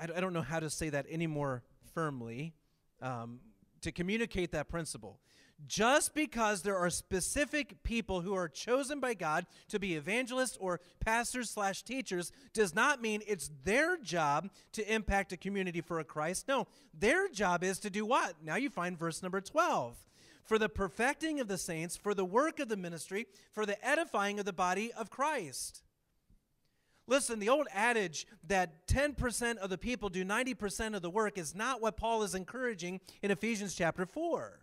I, 0.00 0.04
I 0.04 0.20
don't 0.20 0.32
know 0.32 0.40
how 0.40 0.60
to 0.60 0.70
say 0.70 0.88
that 0.88 1.04
any 1.10 1.26
more 1.26 1.62
firmly 1.92 2.54
um, 3.02 3.40
to 3.82 3.92
communicate 3.92 4.52
that 4.52 4.70
principle. 4.70 5.20
Just 5.66 6.14
because 6.14 6.62
there 6.62 6.76
are 6.76 6.90
specific 6.90 7.82
people 7.82 8.20
who 8.20 8.34
are 8.34 8.48
chosen 8.48 9.00
by 9.00 9.14
God 9.14 9.46
to 9.68 9.78
be 9.78 9.94
evangelists 9.94 10.56
or 10.60 10.80
pastors 11.00 11.50
slash 11.50 11.82
teachers 11.82 12.32
does 12.52 12.74
not 12.74 13.00
mean 13.00 13.22
it's 13.26 13.50
their 13.64 13.96
job 13.96 14.50
to 14.72 14.92
impact 14.92 15.32
a 15.32 15.36
community 15.36 15.80
for 15.80 16.00
a 16.00 16.04
Christ. 16.04 16.48
No, 16.48 16.66
their 16.98 17.28
job 17.28 17.62
is 17.62 17.78
to 17.80 17.90
do 17.90 18.04
what? 18.04 18.36
Now 18.42 18.56
you 18.56 18.70
find 18.70 18.98
verse 18.98 19.22
number 19.22 19.40
12 19.40 19.96
for 20.44 20.58
the 20.58 20.68
perfecting 20.68 21.40
of 21.40 21.48
the 21.48 21.58
saints, 21.58 21.96
for 21.96 22.14
the 22.14 22.24
work 22.24 22.58
of 22.58 22.68
the 22.68 22.76
ministry, 22.76 23.26
for 23.52 23.64
the 23.64 23.82
edifying 23.86 24.38
of 24.38 24.44
the 24.44 24.52
body 24.52 24.92
of 24.92 25.10
Christ. 25.10 25.82
Listen, 27.06 27.38
the 27.38 27.48
old 27.48 27.66
adage 27.72 28.26
that 28.46 28.86
10% 28.86 29.56
of 29.58 29.70
the 29.70 29.78
people 29.78 30.08
do 30.08 30.24
90% 30.24 30.94
of 30.94 31.02
the 31.02 31.10
work 31.10 31.36
is 31.36 31.54
not 31.54 31.80
what 31.80 31.96
Paul 31.96 32.22
is 32.22 32.34
encouraging 32.34 33.00
in 33.22 33.30
Ephesians 33.30 33.74
chapter 33.74 34.06
4. 34.06 34.60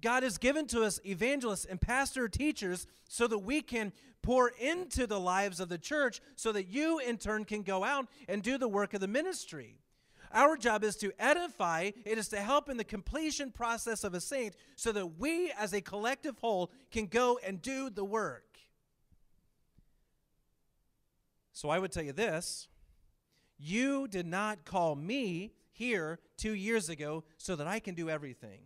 God 0.00 0.22
has 0.22 0.38
given 0.38 0.66
to 0.68 0.82
us 0.82 1.00
evangelists 1.04 1.64
and 1.64 1.80
pastor 1.80 2.28
teachers 2.28 2.86
so 3.08 3.26
that 3.26 3.38
we 3.38 3.60
can 3.62 3.92
pour 4.22 4.48
into 4.48 5.06
the 5.06 5.20
lives 5.20 5.60
of 5.60 5.68
the 5.68 5.78
church 5.78 6.20
so 6.36 6.52
that 6.52 6.68
you 6.68 6.98
in 6.98 7.16
turn 7.16 7.44
can 7.44 7.62
go 7.62 7.84
out 7.84 8.06
and 8.28 8.42
do 8.42 8.58
the 8.58 8.68
work 8.68 8.94
of 8.94 9.00
the 9.00 9.08
ministry. 9.08 9.76
Our 10.32 10.56
job 10.56 10.84
is 10.84 10.96
to 10.96 11.12
edify, 11.18 11.90
it 12.04 12.18
is 12.18 12.28
to 12.28 12.40
help 12.40 12.68
in 12.68 12.76
the 12.76 12.84
completion 12.84 13.50
process 13.50 14.04
of 14.04 14.14
a 14.14 14.20
saint 14.20 14.54
so 14.76 14.92
that 14.92 15.18
we 15.18 15.52
as 15.58 15.72
a 15.72 15.80
collective 15.80 16.38
whole 16.38 16.70
can 16.92 17.06
go 17.06 17.40
and 17.44 17.60
do 17.60 17.90
the 17.90 18.04
work. 18.04 18.44
So 21.52 21.68
I 21.68 21.78
would 21.78 21.92
tell 21.92 22.04
you 22.04 22.12
this 22.12 22.68
you 23.58 24.08
did 24.08 24.26
not 24.26 24.64
call 24.64 24.94
me 24.94 25.52
here 25.72 26.18
two 26.36 26.54
years 26.54 26.88
ago 26.88 27.24
so 27.36 27.56
that 27.56 27.66
I 27.66 27.78
can 27.78 27.94
do 27.94 28.08
everything. 28.08 28.60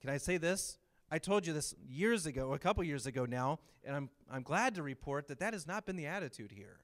Can 0.00 0.10
I 0.10 0.18
say 0.18 0.36
this? 0.36 0.78
I 1.10 1.18
told 1.18 1.46
you 1.46 1.52
this 1.52 1.74
years 1.86 2.26
ago, 2.26 2.52
a 2.52 2.58
couple 2.58 2.82
years 2.82 3.06
ago 3.06 3.26
now, 3.26 3.60
and 3.84 3.94
I'm, 3.94 4.10
I'm 4.30 4.42
glad 4.42 4.74
to 4.74 4.82
report 4.82 5.28
that 5.28 5.38
that 5.38 5.52
has 5.52 5.66
not 5.66 5.86
been 5.86 5.96
the 5.96 6.06
attitude 6.06 6.52
here. 6.52 6.80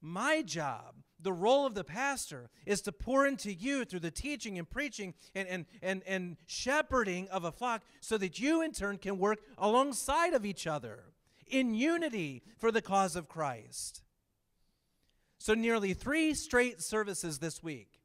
My 0.00 0.42
job, 0.42 0.94
the 1.20 1.32
role 1.32 1.66
of 1.66 1.74
the 1.74 1.82
pastor, 1.82 2.50
is 2.64 2.80
to 2.82 2.92
pour 2.92 3.26
into 3.26 3.52
you 3.52 3.84
through 3.84 4.00
the 4.00 4.12
teaching 4.12 4.56
and 4.56 4.70
preaching 4.70 5.14
and, 5.34 5.48
and, 5.48 5.66
and, 5.82 6.02
and 6.06 6.36
shepherding 6.46 7.28
of 7.30 7.42
a 7.42 7.50
flock 7.50 7.82
so 8.00 8.16
that 8.18 8.38
you, 8.38 8.62
in 8.62 8.70
turn, 8.70 8.98
can 8.98 9.18
work 9.18 9.40
alongside 9.56 10.34
of 10.34 10.46
each 10.46 10.68
other 10.68 11.02
in 11.48 11.74
unity 11.74 12.44
for 12.58 12.70
the 12.70 12.82
cause 12.82 13.16
of 13.16 13.28
Christ. 13.28 14.02
So, 15.38 15.54
nearly 15.54 15.94
three 15.94 16.34
straight 16.34 16.80
services 16.80 17.38
this 17.38 17.62
week, 17.62 17.97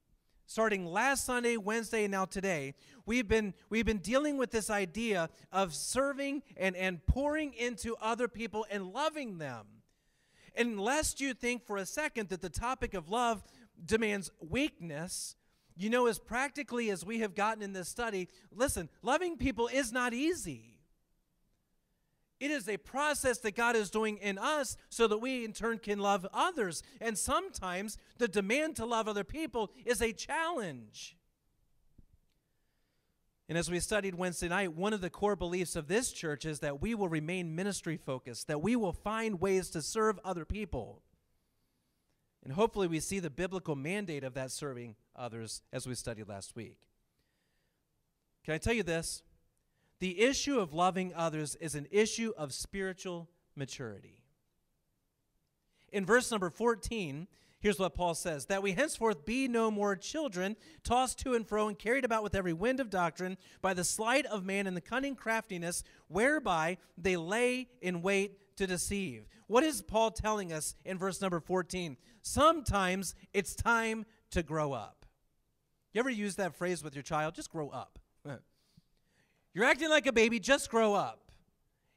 starting 0.46 0.86
last 0.86 1.26
Sunday, 1.26 1.58
Wednesday, 1.58 2.04
and 2.04 2.12
now 2.12 2.26
today, 2.26 2.74
we've 3.06 3.28
been, 3.28 3.54
we've 3.70 3.86
been 3.86 3.98
dealing 4.00 4.38
with 4.38 4.52
this 4.52 4.70
idea 4.70 5.30
of 5.52 5.74
serving 5.74 6.44
and, 6.58 6.76
and 6.76 7.06
pouring 7.06 7.54
into 7.54 7.96
other 8.02 8.28
people 8.28 8.66
and 8.70 8.94
loving 8.94 9.38
them. 9.38 9.66
And 10.56 10.80
lest 10.80 11.20
you 11.20 11.34
think 11.34 11.66
for 11.66 11.78
a 11.78 11.86
second 11.86 12.30
that 12.30 12.42
the 12.42 12.50
topic 12.50 12.94
of 12.94 13.10
love 13.10 13.44
demands 13.84 14.32
weakness, 14.40 15.36
you 15.76 15.90
know, 15.90 16.06
as 16.06 16.20
practically 16.20 16.92
as 16.92 17.06
we 17.06 17.20
have 17.20 17.34
gotten 17.34 17.64
in 17.64 17.74
this 17.74 17.90
study, 17.90 18.30
listen, 18.52 18.90
loving 19.02 19.38
people 19.38 19.68
is 19.68 19.92
not 19.92 20.14
easy. 20.14 20.73
It 22.40 22.52
is 22.52 22.68
a 22.68 22.78
process 22.78 23.38
that 23.40 23.56
God 23.56 23.76
is 23.76 23.90
doing 23.90 24.18
in 24.18 24.38
us 24.38 24.76
so 24.90 25.08
that 25.08 25.20
we 25.20 25.46
in 25.46 25.54
turn 25.54 25.78
can 25.78 26.00
love 26.00 26.28
others. 26.34 26.84
And 27.00 27.18
sometimes 27.18 27.98
the 28.18 28.28
demand 28.28 28.76
to 28.78 28.86
love 28.86 29.08
other 29.08 29.24
people 29.24 29.72
is 29.86 30.02
a 30.02 30.12
challenge. 30.12 31.16
And 33.50 33.58
as 33.58 33.70
we 33.70 33.80
studied 33.80 34.16
Wednesday 34.16 34.48
night, 34.48 34.74
one 34.74 34.94
of 34.94 35.02
the 35.02 35.10
core 35.10 35.36
beliefs 35.36 35.76
of 35.76 35.88
this 35.88 36.12
church 36.12 36.46
is 36.46 36.60
that 36.60 36.82
we 36.82 36.96
will 36.96 37.10
remain 37.10 37.56
ministry 37.56 37.98
focused, 37.98 38.48
that 38.48 38.62
we 38.62 38.76
will 38.76 38.94
find 38.94 39.40
ways 39.40 39.70
to 39.72 39.82
serve 39.82 40.20
other 40.24 40.46
people. 40.46 41.02
And 42.44 42.54
hopefully, 42.54 42.88
we 42.88 43.00
see 43.00 43.20
the 43.20 43.30
biblical 43.30 43.76
mandate 43.76 44.24
of 44.24 44.34
that 44.34 44.52
serving 44.52 44.96
others 45.16 45.62
as 45.72 45.88
we 45.88 45.96
studied 45.96 46.28
last 46.28 46.56
week. 46.56 46.78
Can 48.44 48.54
I 48.54 48.58
tell 48.58 48.74
you 48.74 48.84
this? 48.84 49.24
The 50.04 50.20
issue 50.20 50.60
of 50.60 50.74
loving 50.74 51.14
others 51.16 51.56
is 51.62 51.76
an 51.76 51.88
issue 51.90 52.34
of 52.36 52.54
spiritual 52.54 53.30
maturity. 53.56 54.22
In 55.94 56.06
verse 56.06 56.30
number 56.30 56.50
14, 56.50 57.26
here's 57.62 57.80
what 57.80 57.96
Paul 57.96 58.14
says 58.14 58.48
That 58.48 58.62
we 58.62 58.74
henceforth 58.74 59.24
be 59.24 59.48
no 59.48 59.72
more 59.72 59.96
children, 59.96 60.58
tossed 60.84 61.20
to 61.20 61.36
and 61.36 61.48
fro 61.48 61.70
and 61.70 61.80
carried 61.80 62.04
about 62.04 62.22
with 62.22 62.36
every 62.36 62.52
wind 62.52 62.82
of 62.82 62.90
doctrine 62.90 63.38
by 63.62 63.74
the 63.74 63.86
sleight 63.86 64.26
of 64.26 64.44
man 64.44 64.68
and 64.68 64.76
the 64.76 64.82
cunning 64.82 65.16
craftiness 65.16 65.86
whereby 66.10 66.80
they 66.98 67.16
lay 67.16 67.70
in 67.82 68.02
wait 68.02 68.58
to 68.58 68.68
deceive. 68.68 69.30
What 69.48 69.64
is 69.64 69.82
Paul 69.82 70.12
telling 70.12 70.52
us 70.52 70.76
in 70.84 70.98
verse 70.98 71.22
number 71.22 71.40
14? 71.40 71.96
Sometimes 72.22 73.16
it's 73.32 73.56
time 73.56 74.06
to 74.32 74.44
grow 74.44 74.74
up. 74.74 75.06
You 75.94 76.00
ever 76.00 76.10
use 76.10 76.36
that 76.36 76.56
phrase 76.56 76.84
with 76.84 76.94
your 76.94 77.04
child? 77.04 77.36
Just 77.36 77.50
grow 77.50 77.70
up. 77.70 78.00
You're 79.54 79.66
acting 79.66 79.90
like 79.90 80.08
a 80.08 80.14
baby, 80.14 80.40
just 80.40 80.70
grow 80.70 80.94
up. 80.94 81.24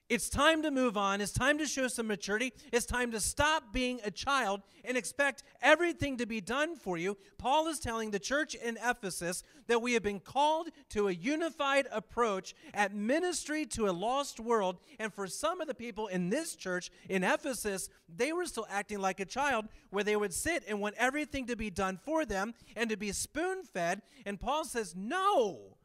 It's 0.08 0.28
time 0.28 0.62
to 0.62 0.70
move 0.70 0.96
on. 0.96 1.20
It's 1.20 1.32
time 1.32 1.58
to 1.58 1.66
show 1.66 1.88
some 1.88 2.06
maturity. 2.06 2.52
It's 2.72 2.86
time 2.86 3.10
to 3.10 3.18
stop 3.18 3.72
being 3.72 3.98
a 4.04 4.10
child 4.10 4.62
and 4.84 4.96
expect 4.96 5.42
everything 5.60 6.18
to 6.18 6.26
be 6.26 6.40
done 6.40 6.76
for 6.76 6.96
you. 6.96 7.16
Paul 7.38 7.66
is 7.66 7.80
telling 7.80 8.12
the 8.12 8.20
church 8.20 8.54
in 8.54 8.78
Ephesus 8.80 9.42
that 9.66 9.82
we 9.82 9.94
have 9.94 10.04
been 10.04 10.20
called 10.20 10.68
to 10.90 11.08
a 11.08 11.12
unified 11.12 11.88
approach 11.90 12.54
at 12.72 12.94
ministry 12.94 13.66
to 13.66 13.88
a 13.88 13.90
lost 13.90 14.38
world. 14.38 14.78
And 15.00 15.12
for 15.12 15.26
some 15.26 15.60
of 15.60 15.66
the 15.66 15.74
people 15.74 16.06
in 16.06 16.30
this 16.30 16.54
church 16.54 16.90
in 17.08 17.24
Ephesus, 17.24 17.88
they 18.08 18.32
were 18.32 18.46
still 18.46 18.66
acting 18.70 19.00
like 19.00 19.18
a 19.18 19.24
child 19.24 19.66
where 19.90 20.04
they 20.04 20.14
would 20.14 20.32
sit 20.32 20.62
and 20.68 20.80
want 20.80 20.94
everything 20.98 21.46
to 21.46 21.56
be 21.56 21.70
done 21.70 21.98
for 22.04 22.24
them 22.24 22.54
and 22.76 22.90
to 22.90 22.96
be 22.96 23.10
spoon 23.10 23.64
fed. 23.64 24.02
And 24.24 24.38
Paul 24.38 24.64
says, 24.64 24.94
No. 24.96 25.75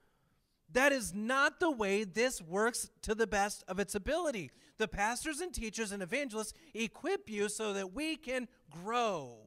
That 0.74 0.92
is 0.92 1.14
not 1.14 1.60
the 1.60 1.72
way 1.72 2.04
this 2.04 2.42
works 2.42 2.90
to 3.02 3.14
the 3.14 3.28
best 3.28 3.64
of 3.68 3.80
its 3.80 3.96
ability. 3.96 4.52
The 4.78 4.88
pastors 4.88 5.42
and 5.42 5.54
teachers 5.54 5.92
and 5.92 6.02
evangelists 6.02 6.54
equip 6.74 7.30
you 7.30 7.50
so 7.50 7.74
that 7.74 7.94
we 7.94 8.16
can 8.16 8.48
grow, 8.70 9.38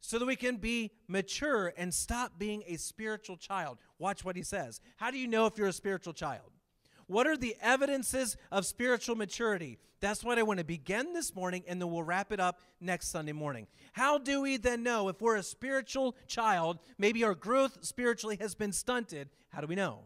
so 0.00 0.18
that 0.18 0.26
we 0.26 0.36
can 0.36 0.56
be 0.56 0.90
mature 1.08 1.72
and 1.76 1.94
stop 1.94 2.32
being 2.38 2.62
a 2.66 2.76
spiritual 2.76 3.36
child. 3.36 3.78
Watch 3.98 4.24
what 4.24 4.36
he 4.36 4.42
says. 4.42 4.80
How 4.96 5.10
do 5.10 5.18
you 5.18 5.28
know 5.28 5.46
if 5.46 5.56
you're 5.56 5.68
a 5.68 5.72
spiritual 5.72 6.12
child? 6.12 6.50
What 7.06 7.26
are 7.26 7.36
the 7.36 7.56
evidences 7.60 8.36
of 8.50 8.66
spiritual 8.66 9.14
maturity? 9.14 9.78
That's 10.00 10.24
what 10.24 10.38
I 10.38 10.42
want 10.42 10.58
to 10.58 10.64
begin 10.64 11.12
this 11.12 11.34
morning, 11.34 11.62
and 11.66 11.80
then 11.80 11.90
we'll 11.90 12.02
wrap 12.02 12.32
it 12.32 12.40
up 12.40 12.60
next 12.80 13.08
Sunday 13.08 13.32
morning. 13.32 13.66
How 13.92 14.18
do 14.18 14.42
we 14.42 14.56
then 14.56 14.82
know 14.82 15.08
if 15.08 15.20
we're 15.20 15.36
a 15.36 15.42
spiritual 15.42 16.16
child? 16.26 16.80
Maybe 16.98 17.24
our 17.24 17.34
growth 17.34 17.78
spiritually 17.84 18.36
has 18.40 18.54
been 18.54 18.72
stunted. 18.72 19.30
How 19.50 19.60
do 19.60 19.66
we 19.66 19.74
know? 19.74 20.00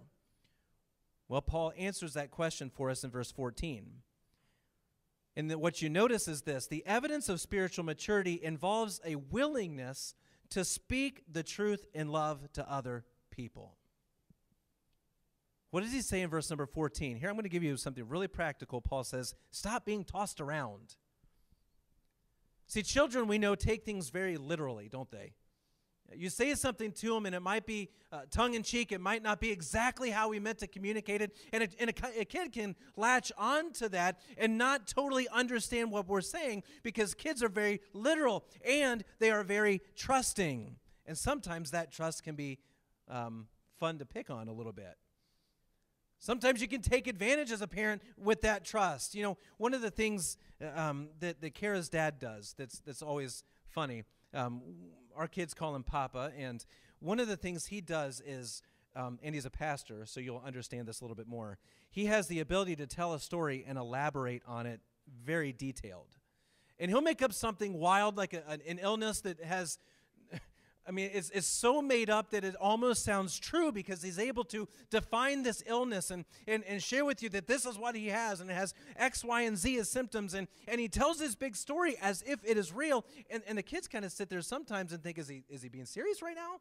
Well, 1.28 1.40
Paul 1.40 1.72
answers 1.76 2.14
that 2.14 2.30
question 2.30 2.70
for 2.70 2.90
us 2.90 3.02
in 3.02 3.10
verse 3.10 3.32
14. 3.32 3.86
And 5.36 5.54
what 5.54 5.80
you 5.80 5.88
notice 5.88 6.28
is 6.28 6.42
this 6.42 6.66
the 6.66 6.84
evidence 6.86 7.28
of 7.28 7.40
spiritual 7.40 7.84
maturity 7.84 8.40
involves 8.42 9.00
a 9.04 9.14
willingness 9.14 10.14
to 10.50 10.64
speak 10.64 11.22
the 11.30 11.42
truth 11.42 11.86
in 11.94 12.08
love 12.08 12.52
to 12.52 12.70
other 12.70 13.04
people. 13.30 13.76
What 15.70 15.82
does 15.82 15.92
he 15.92 16.02
say 16.02 16.20
in 16.22 16.30
verse 16.30 16.50
number 16.50 16.66
14? 16.66 17.16
Here 17.16 17.28
I'm 17.28 17.36
going 17.36 17.44
to 17.44 17.48
give 17.48 17.62
you 17.62 17.76
something 17.76 18.08
really 18.08 18.28
practical. 18.28 18.80
Paul 18.80 19.04
says, 19.04 19.34
Stop 19.50 19.84
being 19.84 20.04
tossed 20.04 20.40
around. 20.40 20.96
See, 22.66 22.82
children, 22.82 23.26
we 23.28 23.38
know, 23.38 23.54
take 23.54 23.84
things 23.84 24.10
very 24.10 24.36
literally, 24.36 24.88
don't 24.88 25.10
they? 25.10 25.34
You 26.12 26.28
say 26.28 26.54
something 26.54 26.90
to 26.92 27.14
them, 27.14 27.26
and 27.26 27.34
it 27.34 27.40
might 27.40 27.66
be 27.66 27.88
uh, 28.10 28.22
tongue 28.30 28.54
in 28.54 28.64
cheek. 28.64 28.90
It 28.90 29.00
might 29.00 29.22
not 29.22 29.40
be 29.40 29.50
exactly 29.50 30.10
how 30.10 30.28
we 30.28 30.40
meant 30.40 30.58
to 30.58 30.66
communicate 30.66 31.22
it. 31.22 31.36
And, 31.52 31.62
a, 31.62 31.68
and 31.78 31.90
a, 31.90 32.20
a, 32.20 32.24
kid 32.24 32.52
can 32.52 32.74
latch 32.96 33.30
on 33.38 33.72
to 33.74 33.88
that 33.90 34.18
and 34.36 34.58
not 34.58 34.88
totally 34.88 35.28
understand 35.28 35.92
what 35.92 36.08
we're 36.08 36.20
saying 36.20 36.64
because 36.82 37.14
kids 37.14 37.44
are 37.44 37.48
very 37.48 37.80
literal 37.92 38.44
and 38.64 39.04
they 39.20 39.30
are 39.30 39.44
very 39.44 39.82
trusting. 39.94 40.76
And 41.06 41.16
sometimes 41.16 41.70
that 41.70 41.92
trust 41.92 42.24
can 42.24 42.34
be 42.34 42.58
um, 43.08 43.46
fun 43.78 43.98
to 43.98 44.04
pick 44.04 44.30
on 44.30 44.48
a 44.48 44.52
little 44.52 44.72
bit. 44.72 44.96
Sometimes 46.20 46.60
you 46.60 46.68
can 46.68 46.82
take 46.82 47.06
advantage 47.06 47.50
as 47.50 47.62
a 47.62 47.66
parent 47.66 48.02
with 48.16 48.42
that 48.42 48.62
trust. 48.62 49.14
You 49.14 49.22
know, 49.22 49.38
one 49.56 49.72
of 49.72 49.80
the 49.80 49.90
things 49.90 50.36
um, 50.74 51.08
that, 51.20 51.40
that 51.40 51.54
Kara's 51.54 51.88
dad 51.88 52.18
does 52.18 52.54
that's, 52.58 52.78
that's 52.80 53.00
always 53.02 53.42
funny, 53.66 54.04
um, 54.34 54.60
our 55.16 55.26
kids 55.26 55.54
call 55.54 55.74
him 55.74 55.82
Papa, 55.82 56.32
and 56.36 56.64
one 57.00 57.18
of 57.20 57.26
the 57.26 57.36
things 57.36 57.66
he 57.66 57.80
does 57.80 58.22
is, 58.24 58.62
um, 58.94 59.18
and 59.22 59.34
he's 59.34 59.46
a 59.46 59.50
pastor, 59.50 60.04
so 60.04 60.20
you'll 60.20 60.42
understand 60.44 60.86
this 60.86 61.00
a 61.00 61.04
little 61.04 61.16
bit 61.16 61.26
more. 61.26 61.58
He 61.90 62.06
has 62.06 62.28
the 62.28 62.40
ability 62.40 62.76
to 62.76 62.86
tell 62.86 63.14
a 63.14 63.20
story 63.20 63.64
and 63.66 63.78
elaborate 63.78 64.42
on 64.46 64.66
it 64.66 64.80
very 65.24 65.52
detailed. 65.52 66.18
And 66.78 66.90
he'll 66.90 67.00
make 67.00 67.22
up 67.22 67.32
something 67.32 67.78
wild, 67.78 68.16
like 68.16 68.34
a, 68.34 68.58
an 68.66 68.78
illness 68.80 69.20
that 69.22 69.42
has 69.42 69.78
I 70.90 70.92
mean, 70.92 71.08
it's, 71.14 71.30
it's 71.30 71.46
so 71.46 71.80
made 71.80 72.10
up 72.10 72.30
that 72.32 72.42
it 72.42 72.56
almost 72.56 73.04
sounds 73.04 73.38
true 73.38 73.70
because 73.70 74.02
he's 74.02 74.18
able 74.18 74.42
to 74.46 74.66
define 74.90 75.44
this 75.44 75.62
illness 75.64 76.10
and, 76.10 76.24
and, 76.48 76.64
and 76.64 76.82
share 76.82 77.04
with 77.04 77.22
you 77.22 77.28
that 77.28 77.46
this 77.46 77.64
is 77.64 77.78
what 77.78 77.94
he 77.94 78.08
has 78.08 78.40
and 78.40 78.50
it 78.50 78.54
has 78.54 78.74
X, 78.96 79.22
Y, 79.22 79.42
and 79.42 79.56
Z 79.56 79.78
as 79.78 79.88
symptoms. 79.88 80.34
And, 80.34 80.48
and 80.66 80.80
he 80.80 80.88
tells 80.88 81.20
this 81.20 81.36
big 81.36 81.54
story 81.54 81.96
as 82.02 82.24
if 82.26 82.40
it 82.44 82.56
is 82.56 82.72
real. 82.72 83.04
And, 83.30 83.44
and 83.46 83.56
the 83.56 83.62
kids 83.62 83.86
kind 83.86 84.04
of 84.04 84.10
sit 84.10 84.30
there 84.30 84.42
sometimes 84.42 84.92
and 84.92 85.00
think, 85.00 85.16
is 85.16 85.28
he, 85.28 85.44
is 85.48 85.62
he 85.62 85.68
being 85.68 85.86
serious 85.86 86.22
right 86.22 86.34
now? 86.34 86.56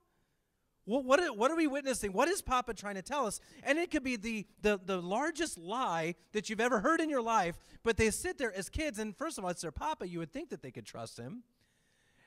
What, 0.85 1.05
what, 1.05 1.19
are, 1.19 1.33
what 1.33 1.49
are 1.49 1.57
we 1.57 1.65
witnessing? 1.65 2.13
What 2.13 2.27
is 2.27 2.43
Papa 2.43 2.75
trying 2.75 2.95
to 2.95 3.01
tell 3.01 3.25
us? 3.25 3.39
And 3.63 3.79
it 3.79 3.89
could 3.89 4.03
be 4.03 4.15
the, 4.15 4.45
the, 4.61 4.79
the 4.85 5.01
largest 5.01 5.57
lie 5.57 6.13
that 6.33 6.51
you've 6.51 6.61
ever 6.61 6.81
heard 6.81 7.01
in 7.01 7.09
your 7.09 7.23
life, 7.23 7.57
but 7.83 7.97
they 7.97 8.11
sit 8.11 8.37
there 8.37 8.53
as 8.55 8.69
kids, 8.69 8.99
and 8.99 9.17
first 9.17 9.39
of 9.39 9.43
all, 9.43 9.49
it's 9.49 9.63
their 9.63 9.71
Papa. 9.71 10.07
You 10.07 10.19
would 10.19 10.31
think 10.31 10.51
that 10.51 10.61
they 10.61 10.69
could 10.69 10.85
trust 10.85 11.17
him. 11.17 11.41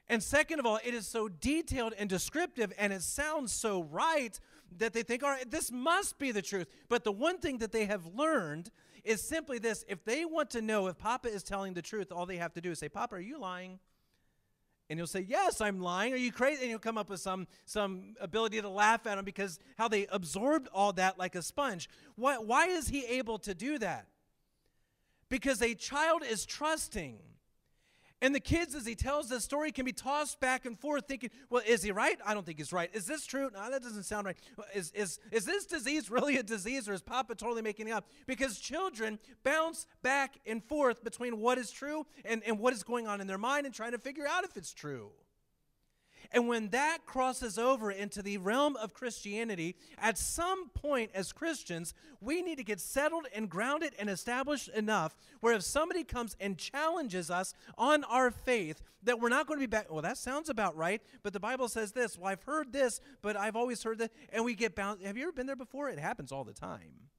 And 0.08 0.22
second 0.22 0.60
of 0.60 0.66
all, 0.66 0.78
it 0.84 0.94
is 0.94 1.06
so 1.06 1.28
detailed 1.28 1.94
and 1.98 2.08
descriptive 2.08 2.72
and 2.78 2.92
it 2.92 3.02
sounds 3.02 3.52
so 3.52 3.82
right 3.84 4.38
that 4.78 4.92
they 4.92 5.02
think, 5.02 5.22
all 5.22 5.30
right, 5.30 5.50
this 5.50 5.70
must 5.70 6.18
be 6.18 6.32
the 6.32 6.42
truth. 6.42 6.68
But 6.88 7.04
the 7.04 7.12
one 7.12 7.38
thing 7.38 7.58
that 7.58 7.72
they 7.72 7.86
have 7.86 8.06
learned 8.06 8.70
is 9.04 9.22
simply 9.22 9.58
this 9.58 9.84
if 9.88 10.04
they 10.04 10.24
want 10.24 10.50
to 10.50 10.62
know 10.62 10.86
if 10.86 10.98
Papa 10.98 11.28
is 11.28 11.42
telling 11.42 11.74
the 11.74 11.82
truth, 11.82 12.12
all 12.12 12.26
they 12.26 12.36
have 12.36 12.52
to 12.54 12.60
do 12.60 12.70
is 12.70 12.78
say, 12.78 12.88
Papa, 12.88 13.16
are 13.16 13.20
you 13.20 13.38
lying? 13.38 13.78
And 14.90 14.98
he'll 14.98 15.06
say, 15.06 15.24
Yes, 15.26 15.60
I'm 15.60 15.80
lying. 15.80 16.12
Are 16.12 16.18
you 16.18 16.32
crazy? 16.32 16.62
And 16.62 16.70
he'll 16.70 16.78
come 16.78 16.98
up 16.98 17.08
with 17.08 17.20
some, 17.20 17.46
some 17.64 18.14
ability 18.20 18.60
to 18.60 18.68
laugh 18.68 19.06
at 19.06 19.18
him 19.18 19.24
because 19.24 19.58
how 19.78 19.88
they 19.88 20.06
absorbed 20.08 20.68
all 20.72 20.92
that 20.94 21.18
like 21.18 21.34
a 21.34 21.42
sponge. 21.42 21.88
Why, 22.16 22.36
why 22.36 22.66
is 22.66 22.88
he 22.88 23.04
able 23.06 23.38
to 23.40 23.54
do 23.54 23.78
that? 23.78 24.06
Because 25.28 25.62
a 25.62 25.74
child 25.74 26.22
is 26.28 26.44
trusting. 26.44 27.18
And 28.22 28.32
the 28.32 28.40
kids, 28.40 28.76
as 28.76 28.86
he 28.86 28.94
tells 28.94 29.28
the 29.28 29.40
story, 29.40 29.72
can 29.72 29.84
be 29.84 29.92
tossed 29.92 30.38
back 30.38 30.64
and 30.64 30.78
forth 30.78 31.06
thinking, 31.08 31.30
well, 31.50 31.60
is 31.66 31.82
he 31.82 31.90
right? 31.90 32.16
I 32.24 32.34
don't 32.34 32.46
think 32.46 32.58
he's 32.58 32.72
right. 32.72 32.88
Is 32.94 33.04
this 33.04 33.26
true? 33.26 33.50
No, 33.52 33.68
that 33.68 33.82
doesn't 33.82 34.04
sound 34.04 34.26
right. 34.26 34.36
Is, 34.72 34.92
is, 34.92 35.18
is 35.32 35.44
this 35.44 35.66
disease 35.66 36.08
really 36.08 36.38
a 36.38 36.42
disease 36.44 36.88
or 36.88 36.92
is 36.92 37.02
Papa 37.02 37.34
totally 37.34 37.62
making 37.62 37.88
it 37.88 37.90
up? 37.90 38.06
Because 38.28 38.60
children 38.60 39.18
bounce 39.42 39.88
back 40.02 40.38
and 40.46 40.62
forth 40.62 41.02
between 41.02 41.40
what 41.40 41.58
is 41.58 41.72
true 41.72 42.06
and, 42.24 42.44
and 42.44 42.60
what 42.60 42.72
is 42.72 42.84
going 42.84 43.08
on 43.08 43.20
in 43.20 43.26
their 43.26 43.38
mind 43.38 43.66
and 43.66 43.74
trying 43.74 43.92
to 43.92 43.98
figure 43.98 44.26
out 44.26 44.44
if 44.44 44.56
it's 44.56 44.72
true. 44.72 45.10
And 46.32 46.48
when 46.48 46.70
that 46.70 47.04
crosses 47.04 47.58
over 47.58 47.90
into 47.90 48.22
the 48.22 48.38
realm 48.38 48.76
of 48.76 48.94
Christianity, 48.94 49.76
at 49.98 50.16
some 50.16 50.70
point 50.70 51.10
as 51.14 51.30
Christians, 51.30 51.92
we 52.22 52.40
need 52.40 52.56
to 52.56 52.64
get 52.64 52.80
settled 52.80 53.26
and 53.34 53.50
grounded 53.50 53.92
and 53.98 54.08
established 54.08 54.68
enough 54.68 55.14
where 55.40 55.52
if 55.52 55.62
somebody 55.62 56.04
comes 56.04 56.34
and 56.40 56.56
challenges 56.56 57.30
us 57.30 57.52
on 57.76 58.04
our 58.04 58.30
faith, 58.30 58.80
that 59.02 59.20
we're 59.20 59.28
not 59.28 59.46
going 59.46 59.60
to 59.60 59.62
be 59.62 59.70
back. 59.70 59.92
Well, 59.92 60.02
that 60.02 60.16
sounds 60.16 60.48
about 60.48 60.74
right, 60.74 61.02
but 61.22 61.34
the 61.34 61.40
Bible 61.40 61.68
says 61.68 61.92
this. 61.92 62.16
Well, 62.16 62.28
I've 62.28 62.42
heard 62.44 62.72
this, 62.72 63.00
but 63.20 63.36
I've 63.36 63.56
always 63.56 63.82
heard 63.82 63.98
that. 63.98 64.10
And 64.32 64.44
we 64.44 64.54
get 64.54 64.74
bound. 64.74 65.02
Have 65.02 65.18
you 65.18 65.24
ever 65.24 65.32
been 65.32 65.46
there 65.46 65.56
before? 65.56 65.90
It 65.90 65.98
happens 65.98 66.32
all 66.32 66.44
the 66.44 66.54
time. 66.54 67.10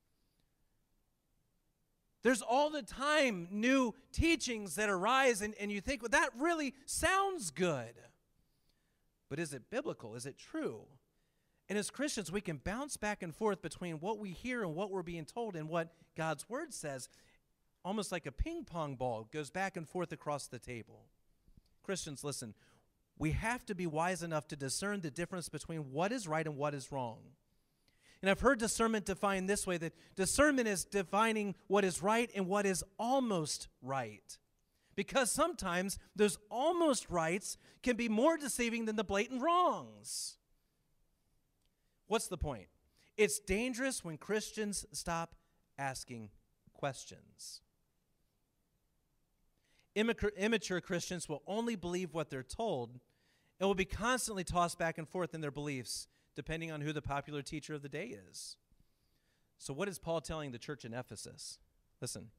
There's 2.23 2.41
all 2.41 2.69
the 2.69 2.81
time 2.81 3.49
new 3.51 3.93
teachings 4.13 4.75
that 4.75 4.89
arise, 4.89 5.41
and, 5.41 5.53
and 5.59 5.71
you 5.71 5.81
think, 5.81 6.01
well, 6.01 6.09
that 6.09 6.29
really 6.39 6.73
sounds 6.85 7.51
good. 7.51 7.93
But 9.33 9.39
is 9.39 9.51
it 9.51 9.71
biblical? 9.71 10.13
Is 10.13 10.27
it 10.27 10.37
true? 10.37 10.81
And 11.67 11.75
as 11.75 11.89
Christians, 11.89 12.31
we 12.31 12.39
can 12.39 12.57
bounce 12.57 12.97
back 12.97 13.23
and 13.23 13.35
forth 13.35 13.63
between 13.63 13.95
what 13.95 14.19
we 14.19 14.29
hear 14.29 14.61
and 14.61 14.75
what 14.75 14.91
we're 14.91 15.01
being 15.01 15.25
told 15.25 15.55
and 15.55 15.67
what 15.67 15.91
God's 16.15 16.47
word 16.47 16.71
says, 16.71 17.09
almost 17.83 18.11
like 18.11 18.27
a 18.27 18.31
ping 18.31 18.63
pong 18.63 18.93
ball 18.93 19.27
goes 19.33 19.49
back 19.49 19.75
and 19.75 19.89
forth 19.89 20.11
across 20.11 20.45
the 20.45 20.59
table. 20.59 21.05
Christians, 21.81 22.23
listen, 22.23 22.53
we 23.17 23.31
have 23.31 23.65
to 23.65 23.73
be 23.73 23.87
wise 23.87 24.21
enough 24.21 24.47
to 24.49 24.55
discern 24.55 25.01
the 25.01 25.09
difference 25.09 25.49
between 25.49 25.91
what 25.91 26.11
is 26.11 26.27
right 26.27 26.45
and 26.45 26.55
what 26.55 26.75
is 26.75 26.91
wrong. 26.91 27.17
And 28.21 28.29
I've 28.29 28.41
heard 28.41 28.59
discernment 28.59 29.05
defined 29.05 29.49
this 29.49 29.65
way 29.65 29.77
that 29.77 29.93
discernment 30.15 30.67
is 30.67 30.85
defining 30.85 31.55
what 31.65 31.83
is 31.83 32.03
right 32.03 32.29
and 32.35 32.45
what 32.47 32.67
is 32.67 32.83
almost 32.99 33.67
right. 33.81 34.37
Because 34.95 35.31
sometimes 35.31 35.97
those 36.15 36.37
almost 36.49 37.09
rights 37.09 37.57
can 37.81 37.95
be 37.95 38.09
more 38.09 38.37
deceiving 38.37 38.85
than 38.85 38.95
the 38.95 39.03
blatant 39.03 39.41
wrongs. 39.41 40.37
What's 42.07 42.27
the 42.27 42.37
point? 42.37 42.67
It's 43.17 43.39
dangerous 43.39 44.03
when 44.03 44.17
Christians 44.17 44.85
stop 44.91 45.35
asking 45.77 46.29
questions. 46.73 47.61
Immature 49.95 50.81
Christians 50.81 51.29
will 51.29 51.43
only 51.45 51.75
believe 51.75 52.13
what 52.13 52.29
they're 52.29 52.43
told 52.43 52.99
and 53.59 53.67
will 53.67 53.75
be 53.75 53.85
constantly 53.85 54.43
tossed 54.43 54.79
back 54.79 54.97
and 54.97 55.07
forth 55.07 55.33
in 55.33 55.41
their 55.41 55.51
beliefs 55.51 56.07
depending 56.35 56.71
on 56.71 56.81
who 56.81 56.91
the 56.93 57.01
popular 57.01 57.41
teacher 57.41 57.73
of 57.75 57.83
the 57.83 57.89
day 57.89 58.15
is. 58.29 58.57
So, 59.59 59.73
what 59.73 59.87
is 59.87 59.99
Paul 59.99 60.19
telling 60.19 60.51
the 60.51 60.57
church 60.57 60.83
in 60.83 60.93
Ephesus? 60.93 61.59
Listen, 62.01 62.29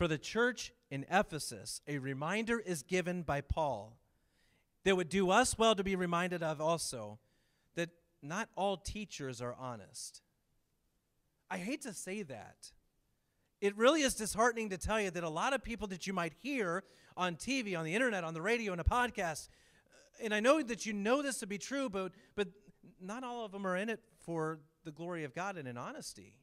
for 0.00 0.08
the 0.08 0.16
church 0.16 0.72
in 0.90 1.04
Ephesus, 1.10 1.82
a 1.86 1.98
reminder 1.98 2.58
is 2.58 2.82
given 2.82 3.20
by 3.20 3.42
Paul 3.42 3.98
that 4.82 4.96
would 4.96 5.10
do 5.10 5.28
us 5.28 5.58
well 5.58 5.74
to 5.74 5.84
be 5.84 5.94
reminded 5.94 6.42
of 6.42 6.58
also 6.58 7.18
that 7.74 7.90
not 8.22 8.48
all 8.56 8.78
teachers 8.78 9.42
are 9.42 9.54
honest. 9.60 10.22
I 11.50 11.58
hate 11.58 11.82
to 11.82 11.92
say 11.92 12.22
that. 12.22 12.72
It 13.60 13.76
really 13.76 14.00
is 14.00 14.14
disheartening 14.14 14.70
to 14.70 14.78
tell 14.78 14.98
you 14.98 15.10
that 15.10 15.22
a 15.22 15.28
lot 15.28 15.52
of 15.52 15.62
people 15.62 15.86
that 15.88 16.06
you 16.06 16.14
might 16.14 16.32
hear 16.40 16.82
on 17.14 17.36
TV, 17.36 17.78
on 17.78 17.84
the 17.84 17.94
internet, 17.94 18.24
on 18.24 18.32
the 18.32 18.40
radio, 18.40 18.72
in 18.72 18.80
a 18.80 18.84
podcast, 18.84 19.50
uh, 19.50 20.24
and 20.24 20.32
I 20.32 20.40
know 20.40 20.62
that 20.62 20.86
you 20.86 20.94
know 20.94 21.20
this 21.20 21.40
to 21.40 21.46
be 21.46 21.58
true, 21.58 21.90
but, 21.90 22.12
but 22.34 22.48
not 22.98 23.22
all 23.22 23.44
of 23.44 23.52
them 23.52 23.66
are 23.66 23.76
in 23.76 23.90
it 23.90 24.00
for 24.24 24.60
the 24.82 24.92
glory 24.92 25.24
of 25.24 25.34
God 25.34 25.58
and 25.58 25.68
in 25.68 25.76
honesty. 25.76 26.39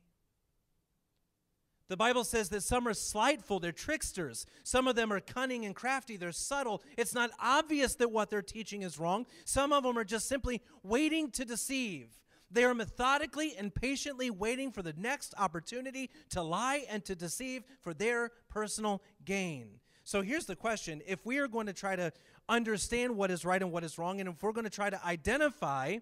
The 1.89 1.97
Bible 1.97 2.25
says 2.25 2.49
that 2.49 2.63
some 2.63 2.87
are 2.87 2.93
slightful, 2.93 3.59
they're 3.59 3.71
tricksters. 3.71 4.45
Some 4.63 4.87
of 4.87 4.95
them 4.95 5.11
are 5.13 5.21
cunning 5.21 5.65
and 5.65 5.73
crafty, 5.73 6.17
they're 6.17 6.33
subtle. 6.33 6.81
It's 6.97 7.13
not 7.13 7.31
obvious 7.39 7.95
that 7.95 8.11
what 8.11 8.29
they're 8.29 8.41
teaching 8.41 8.81
is 8.81 8.99
wrong. 8.99 9.25
Some 9.45 9.71
of 9.71 9.83
them 9.83 9.97
are 9.97 10.03
just 10.03 10.27
simply 10.27 10.61
waiting 10.83 11.31
to 11.31 11.45
deceive. 11.45 12.09
They 12.51 12.63
are 12.63 12.73
methodically 12.73 13.55
and 13.57 13.73
patiently 13.73 14.29
waiting 14.29 14.71
for 14.71 14.81
the 14.81 14.93
next 14.97 15.33
opportunity 15.37 16.09
to 16.29 16.41
lie 16.41 16.85
and 16.89 17.03
to 17.05 17.15
deceive 17.15 17.63
for 17.81 17.93
their 17.93 18.31
personal 18.49 19.01
gain. 19.25 19.79
So 20.03 20.21
here's 20.21 20.45
the 20.45 20.55
question 20.55 21.01
if 21.05 21.25
we 21.25 21.37
are 21.37 21.49
going 21.49 21.67
to 21.67 21.73
try 21.73 21.95
to 21.97 22.13
understand 22.47 23.17
what 23.17 23.31
is 23.31 23.43
right 23.43 23.61
and 23.61 23.71
what 23.71 23.83
is 23.83 23.97
wrong, 23.97 24.21
and 24.21 24.29
if 24.29 24.41
we're 24.41 24.53
going 24.53 24.63
to 24.63 24.69
try 24.69 24.89
to 24.89 25.05
identify 25.05 25.97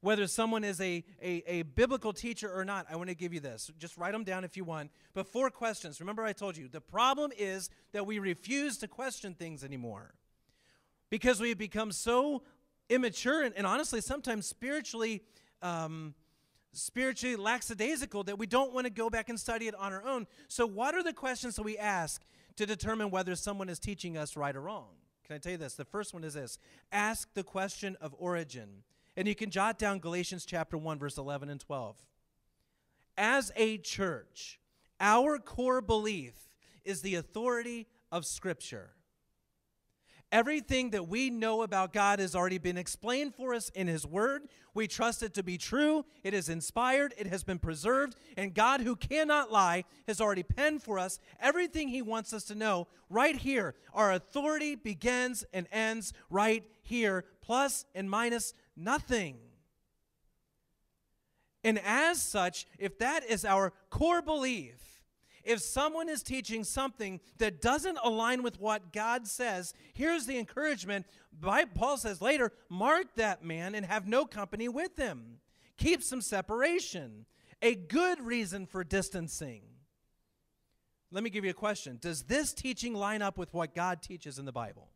whether 0.00 0.26
someone 0.26 0.64
is 0.64 0.80
a, 0.80 1.04
a, 1.22 1.42
a, 1.46 1.62
biblical 1.62 2.12
teacher 2.12 2.50
or 2.50 2.64
not, 2.64 2.86
I 2.90 2.96
want 2.96 3.10
to 3.10 3.14
give 3.14 3.34
you 3.34 3.40
this. 3.40 3.70
Just 3.78 3.96
write 3.96 4.12
them 4.12 4.24
down 4.24 4.44
if 4.44 4.56
you 4.56 4.64
want. 4.64 4.90
But 5.12 5.26
four 5.26 5.50
questions. 5.50 6.00
Remember, 6.00 6.24
I 6.24 6.32
told 6.32 6.56
you 6.56 6.68
the 6.68 6.80
problem 6.80 7.32
is 7.36 7.68
that 7.92 8.06
we 8.06 8.18
refuse 8.18 8.78
to 8.78 8.88
question 8.88 9.34
things 9.34 9.62
anymore 9.62 10.14
because 11.10 11.40
we've 11.40 11.58
become 11.58 11.92
so 11.92 12.42
immature 12.88 13.42
and, 13.42 13.54
and 13.56 13.66
honestly, 13.66 14.00
sometimes 14.00 14.46
spiritually. 14.46 15.22
Um, 15.62 16.14
spiritually 16.72 17.34
lackadaisical 17.34 18.22
that 18.22 18.38
we 18.38 18.46
don't 18.46 18.72
want 18.72 18.86
to 18.86 18.92
go 18.92 19.10
back 19.10 19.28
and 19.28 19.38
study 19.38 19.66
it 19.66 19.74
on 19.74 19.92
our 19.92 20.04
own. 20.04 20.26
So, 20.46 20.66
what 20.66 20.94
are 20.94 21.02
the 21.02 21.12
questions 21.12 21.56
that 21.56 21.62
we 21.62 21.76
ask 21.76 22.22
to 22.56 22.64
determine 22.64 23.10
whether 23.10 23.34
someone 23.34 23.68
is 23.68 23.78
teaching 23.78 24.16
us 24.16 24.36
right 24.36 24.54
or 24.54 24.60
wrong? 24.60 24.86
Can 25.26 25.34
I 25.34 25.38
tell 25.38 25.52
you 25.52 25.58
this? 25.58 25.74
The 25.74 25.84
first 25.84 26.14
one 26.14 26.24
is 26.24 26.34
this 26.34 26.58
ask 26.92 27.32
the 27.34 27.42
question 27.42 27.96
of 28.00 28.14
origin. 28.18 28.82
And 29.20 29.28
you 29.28 29.34
can 29.34 29.50
jot 29.50 29.78
down 29.78 29.98
Galatians 29.98 30.46
chapter 30.46 30.78
1, 30.78 30.98
verse 30.98 31.18
11 31.18 31.50
and 31.50 31.60
12. 31.60 31.94
As 33.18 33.52
a 33.54 33.76
church, 33.76 34.58
our 34.98 35.36
core 35.36 35.82
belief 35.82 36.32
is 36.86 37.02
the 37.02 37.16
authority 37.16 37.86
of 38.10 38.24
Scripture. 38.24 38.92
Everything 40.32 40.90
that 40.90 41.06
we 41.06 41.28
know 41.28 41.60
about 41.60 41.92
God 41.92 42.18
has 42.18 42.34
already 42.34 42.56
been 42.56 42.78
explained 42.78 43.34
for 43.34 43.52
us 43.52 43.68
in 43.74 43.88
His 43.88 44.06
Word. 44.06 44.44
We 44.72 44.88
trust 44.88 45.22
it 45.22 45.34
to 45.34 45.42
be 45.42 45.58
true. 45.58 46.06
It 46.22 46.32
is 46.32 46.48
inspired, 46.48 47.12
it 47.18 47.26
has 47.26 47.44
been 47.44 47.58
preserved, 47.58 48.16
and 48.38 48.54
God, 48.54 48.80
who 48.80 48.96
cannot 48.96 49.52
lie, 49.52 49.84
has 50.08 50.22
already 50.22 50.44
penned 50.44 50.82
for 50.82 50.98
us 50.98 51.18
everything 51.40 51.88
He 51.88 52.00
wants 52.00 52.32
us 52.32 52.44
to 52.44 52.54
know 52.54 52.86
right 53.10 53.36
here. 53.36 53.74
Our 53.92 54.12
authority 54.12 54.76
begins 54.76 55.44
and 55.52 55.66
ends 55.70 56.14
right 56.30 56.64
here, 56.80 57.24
plus 57.42 57.84
and 57.94 58.08
minus 58.08 58.54
nothing. 58.80 59.36
And 61.62 61.78
as 61.84 62.22
such, 62.22 62.66
if 62.78 62.98
that 62.98 63.28
is 63.28 63.44
our 63.44 63.72
core 63.90 64.22
belief, 64.22 65.02
if 65.44 65.60
someone 65.60 66.08
is 66.08 66.22
teaching 66.22 66.64
something 66.64 67.20
that 67.38 67.60
doesn't 67.60 67.98
align 68.02 68.42
with 68.42 68.60
what 68.60 68.92
God 68.92 69.26
says, 69.26 69.74
here's 69.94 70.26
the 70.26 70.38
encouragement. 70.38 71.06
Paul 71.74 71.96
says 71.96 72.20
later, 72.20 72.52
mark 72.68 73.14
that 73.16 73.44
man 73.44 73.74
and 73.74 73.86
have 73.86 74.06
no 74.06 74.24
company 74.24 74.68
with 74.68 74.96
him. 74.96 75.38
Keep 75.76 76.02
some 76.02 76.20
separation. 76.20 77.26
A 77.62 77.74
good 77.74 78.20
reason 78.20 78.66
for 78.66 78.84
distancing. 78.84 79.62
Let 81.10 81.24
me 81.24 81.30
give 81.30 81.44
you 81.44 81.50
a 81.50 81.54
question 81.54 81.98
Does 82.00 82.22
this 82.22 82.52
teaching 82.52 82.94
line 82.94 83.22
up 83.22 83.36
with 83.36 83.52
what 83.52 83.74
God 83.74 84.02
teaches 84.02 84.38
in 84.38 84.44
the 84.44 84.52
Bible? 84.52 84.88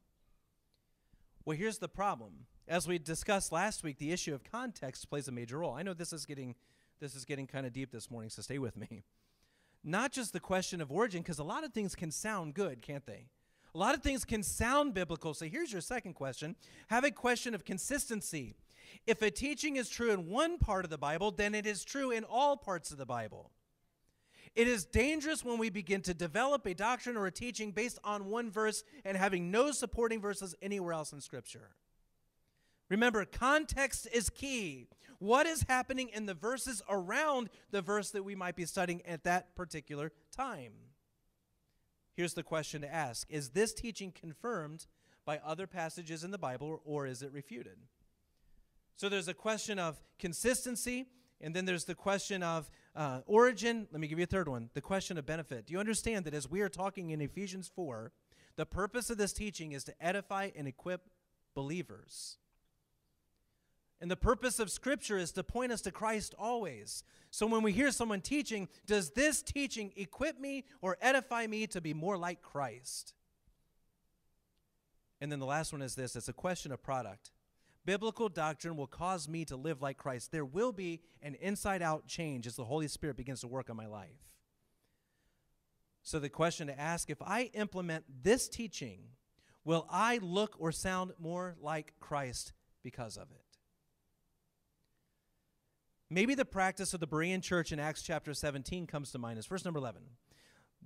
Well, 1.44 1.56
here's 1.56 1.78
the 1.78 1.88
problem 1.88 2.46
as 2.66 2.88
we 2.88 2.98
discussed 2.98 3.52
last 3.52 3.82
week, 3.82 3.98
the 3.98 4.12
issue 4.12 4.34
of 4.34 4.42
context 4.44 5.08
plays 5.10 5.28
a 5.28 5.32
major 5.32 5.58
role. 5.58 5.74
I 5.74 5.82
know 5.82 5.94
this 5.94 6.12
is 6.12 6.24
getting 6.26 6.54
this 7.00 7.14
is 7.14 7.24
getting 7.24 7.46
kind 7.46 7.66
of 7.66 7.72
deep 7.72 7.90
this 7.90 8.10
morning, 8.10 8.30
so 8.30 8.40
stay 8.40 8.58
with 8.58 8.76
me. 8.76 9.02
Not 9.82 10.12
just 10.12 10.32
the 10.32 10.40
question 10.40 10.80
of 10.80 10.90
origin, 10.90 11.22
because 11.22 11.38
a 11.38 11.44
lot 11.44 11.64
of 11.64 11.72
things 11.72 11.94
can 11.94 12.10
sound 12.10 12.54
good, 12.54 12.80
can't 12.80 13.04
they? 13.04 13.26
A 13.74 13.78
lot 13.78 13.94
of 13.94 14.02
things 14.02 14.24
can 14.24 14.42
sound 14.42 14.94
biblical. 14.94 15.34
So 15.34 15.46
here's 15.46 15.72
your 15.72 15.80
second 15.80 16.14
question 16.14 16.56
have 16.88 17.04
a 17.04 17.10
question 17.10 17.54
of 17.54 17.64
consistency. 17.64 18.54
If 19.06 19.22
a 19.22 19.30
teaching 19.30 19.76
is 19.76 19.88
true 19.88 20.12
in 20.12 20.28
one 20.28 20.58
part 20.58 20.84
of 20.84 20.90
the 20.90 20.98
Bible, 20.98 21.30
then 21.30 21.54
it 21.54 21.66
is 21.66 21.84
true 21.84 22.10
in 22.10 22.24
all 22.24 22.56
parts 22.56 22.90
of 22.90 22.98
the 22.98 23.06
Bible. 23.06 23.50
It 24.54 24.68
is 24.68 24.84
dangerous 24.84 25.44
when 25.44 25.58
we 25.58 25.68
begin 25.68 26.00
to 26.02 26.14
develop 26.14 26.64
a 26.64 26.74
doctrine 26.74 27.16
or 27.16 27.26
a 27.26 27.32
teaching 27.32 27.72
based 27.72 27.98
on 28.04 28.26
one 28.26 28.50
verse 28.50 28.84
and 29.04 29.16
having 29.16 29.50
no 29.50 29.72
supporting 29.72 30.20
verses 30.20 30.54
anywhere 30.62 30.92
else 30.92 31.12
in 31.12 31.20
Scripture. 31.20 31.70
Remember, 32.94 33.24
context 33.24 34.06
is 34.12 34.30
key. 34.30 34.86
What 35.18 35.48
is 35.48 35.64
happening 35.68 36.10
in 36.14 36.26
the 36.26 36.34
verses 36.34 36.80
around 36.88 37.50
the 37.72 37.82
verse 37.82 38.12
that 38.12 38.22
we 38.22 38.36
might 38.36 38.54
be 38.54 38.66
studying 38.66 39.02
at 39.04 39.24
that 39.24 39.56
particular 39.56 40.12
time? 40.30 40.74
Here's 42.12 42.34
the 42.34 42.44
question 42.44 42.82
to 42.82 42.94
ask 42.94 43.26
Is 43.28 43.48
this 43.48 43.74
teaching 43.74 44.12
confirmed 44.12 44.86
by 45.24 45.40
other 45.44 45.66
passages 45.66 46.22
in 46.22 46.30
the 46.30 46.38
Bible, 46.38 46.82
or 46.84 47.04
is 47.04 47.20
it 47.20 47.32
refuted? 47.32 47.78
So 48.94 49.08
there's 49.08 49.26
a 49.26 49.34
question 49.34 49.80
of 49.80 50.00
consistency, 50.20 51.06
and 51.40 51.52
then 51.52 51.64
there's 51.64 51.86
the 51.86 51.96
question 51.96 52.44
of 52.44 52.70
uh, 52.94 53.22
origin. 53.26 53.88
Let 53.90 54.00
me 54.00 54.06
give 54.06 54.20
you 54.20 54.24
a 54.24 54.28
third 54.28 54.46
one 54.46 54.70
the 54.72 54.80
question 54.80 55.18
of 55.18 55.26
benefit. 55.26 55.66
Do 55.66 55.72
you 55.72 55.80
understand 55.80 56.26
that 56.26 56.34
as 56.34 56.48
we 56.48 56.60
are 56.60 56.68
talking 56.68 57.10
in 57.10 57.20
Ephesians 57.20 57.68
4, 57.74 58.12
the 58.54 58.66
purpose 58.66 59.10
of 59.10 59.18
this 59.18 59.32
teaching 59.32 59.72
is 59.72 59.82
to 59.82 59.94
edify 60.00 60.50
and 60.54 60.68
equip 60.68 61.08
believers? 61.56 62.38
And 64.04 64.10
the 64.10 64.16
purpose 64.16 64.58
of 64.58 64.70
Scripture 64.70 65.16
is 65.16 65.32
to 65.32 65.42
point 65.42 65.72
us 65.72 65.80
to 65.80 65.90
Christ 65.90 66.34
always. 66.38 67.04
So 67.30 67.46
when 67.46 67.62
we 67.62 67.72
hear 67.72 67.90
someone 67.90 68.20
teaching, 68.20 68.68
does 68.84 69.12
this 69.12 69.40
teaching 69.40 69.94
equip 69.96 70.38
me 70.38 70.66
or 70.82 70.98
edify 71.00 71.46
me 71.46 71.66
to 71.68 71.80
be 71.80 71.94
more 71.94 72.18
like 72.18 72.42
Christ? 72.42 73.14
And 75.22 75.32
then 75.32 75.38
the 75.38 75.46
last 75.46 75.72
one 75.72 75.80
is 75.80 75.94
this 75.94 76.16
it's 76.16 76.28
a 76.28 76.34
question 76.34 76.70
of 76.70 76.82
product. 76.82 77.32
biblical 77.86 78.28
doctrine 78.28 78.76
will 78.76 78.86
cause 78.86 79.26
me 79.26 79.46
to 79.46 79.56
live 79.56 79.80
like 79.80 79.96
Christ. 79.96 80.32
There 80.32 80.44
will 80.44 80.72
be 80.72 81.00
an 81.22 81.34
inside 81.36 81.80
out 81.80 82.06
change 82.06 82.46
as 82.46 82.56
the 82.56 82.64
Holy 82.64 82.88
Spirit 82.88 83.16
begins 83.16 83.40
to 83.40 83.48
work 83.48 83.70
on 83.70 83.76
my 83.78 83.86
life. 83.86 84.28
So, 86.02 86.18
the 86.18 86.28
question 86.28 86.66
to 86.66 86.78
ask 86.78 87.08
if 87.08 87.22
I 87.22 87.44
implement 87.54 88.04
this 88.22 88.50
teaching, 88.50 88.98
will 89.64 89.86
I 89.90 90.18
look 90.20 90.56
or 90.58 90.72
sound 90.72 91.12
more 91.18 91.56
like 91.58 91.94
Christ 92.00 92.52
because 92.82 93.16
of 93.16 93.30
it? 93.30 93.43
Maybe 96.14 96.36
the 96.36 96.44
practice 96.44 96.94
of 96.94 97.00
the 97.00 97.08
Berean 97.08 97.42
church 97.42 97.72
in 97.72 97.80
Acts 97.80 98.00
chapter 98.00 98.34
17 98.34 98.86
comes 98.86 99.10
to 99.10 99.18
mind 99.18 99.36
as 99.36 99.46
verse 99.46 99.64
number 99.64 99.80
11. 99.80 100.00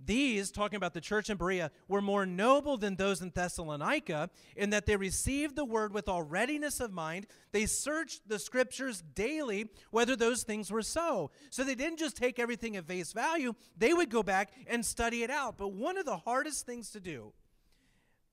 These, 0.02 0.50
talking 0.50 0.78
about 0.78 0.94
the 0.94 1.02
church 1.02 1.28
in 1.28 1.36
Berea, 1.36 1.70
were 1.86 2.00
more 2.00 2.24
noble 2.24 2.78
than 2.78 2.96
those 2.96 3.20
in 3.20 3.30
Thessalonica 3.34 4.30
in 4.56 4.70
that 4.70 4.86
they 4.86 4.96
received 4.96 5.54
the 5.54 5.66
word 5.66 5.92
with 5.92 6.08
all 6.08 6.22
readiness 6.22 6.80
of 6.80 6.94
mind. 6.94 7.26
They 7.52 7.66
searched 7.66 8.26
the 8.26 8.38
scriptures 8.38 9.02
daily 9.02 9.68
whether 9.90 10.16
those 10.16 10.44
things 10.44 10.70
were 10.70 10.80
so. 10.80 11.30
So 11.50 11.62
they 11.62 11.74
didn't 11.74 11.98
just 11.98 12.16
take 12.16 12.38
everything 12.38 12.76
at 12.76 12.86
face 12.86 13.12
value, 13.12 13.52
they 13.76 13.92
would 13.92 14.08
go 14.08 14.22
back 14.22 14.52
and 14.66 14.82
study 14.82 15.24
it 15.24 15.30
out. 15.30 15.58
But 15.58 15.74
one 15.74 15.98
of 15.98 16.06
the 16.06 16.16
hardest 16.16 16.64
things 16.64 16.88
to 16.92 17.00
do, 17.00 17.34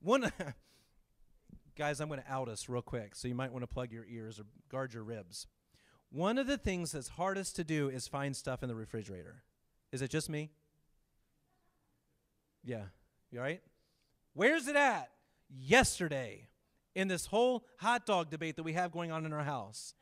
one, 0.00 0.32
guys, 1.76 2.00
I'm 2.00 2.08
going 2.08 2.22
to 2.22 2.32
out 2.32 2.48
us 2.48 2.70
real 2.70 2.80
quick, 2.80 3.14
so 3.14 3.28
you 3.28 3.34
might 3.34 3.52
want 3.52 3.64
to 3.64 3.68
plug 3.68 3.92
your 3.92 4.06
ears 4.06 4.40
or 4.40 4.46
guard 4.70 4.94
your 4.94 5.04
ribs. 5.04 5.46
One 6.10 6.38
of 6.38 6.46
the 6.46 6.58
things 6.58 6.92
that's 6.92 7.08
hardest 7.08 7.56
to 7.56 7.64
do 7.64 7.88
is 7.88 8.08
find 8.08 8.34
stuff 8.34 8.62
in 8.62 8.68
the 8.68 8.74
refrigerator. 8.74 9.42
Is 9.92 10.02
it 10.02 10.10
just 10.10 10.28
me? 10.28 10.50
Yeah. 12.64 12.84
You 13.30 13.38
all 13.38 13.44
right? 13.44 13.62
Where's 14.34 14.68
it 14.68 14.76
at? 14.76 15.10
Yesterday, 15.48 16.48
in 16.94 17.08
this 17.08 17.26
whole 17.26 17.66
hot 17.78 18.06
dog 18.06 18.30
debate 18.30 18.56
that 18.56 18.62
we 18.62 18.72
have 18.72 18.90
going 18.92 19.12
on 19.12 19.24
in 19.24 19.32
our 19.32 19.44
house, 19.44 19.94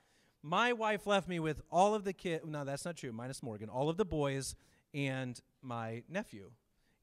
my 0.42 0.72
wife 0.72 1.06
left 1.06 1.28
me 1.28 1.40
with 1.40 1.62
all 1.70 1.94
of 1.94 2.04
the 2.04 2.12
kids. 2.12 2.44
No, 2.46 2.64
that's 2.64 2.84
not 2.84 2.96
true, 2.96 3.12
minus 3.12 3.42
Morgan. 3.42 3.68
All 3.68 3.88
of 3.88 3.96
the 3.96 4.04
boys 4.04 4.54
and 4.92 5.40
my 5.62 6.02
nephew. 6.08 6.50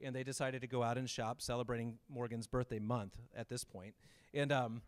And 0.03 0.15
they 0.15 0.23
decided 0.23 0.61
to 0.61 0.67
go 0.67 0.81
out 0.81 0.97
and 0.97 1.09
shop, 1.09 1.41
celebrating 1.41 1.97
Morgan's 2.09 2.47
birthday 2.47 2.79
month 2.79 3.17
at 3.35 3.49
this 3.49 3.63
point. 3.63 3.93
And, 4.33 4.51
um, 4.51 4.81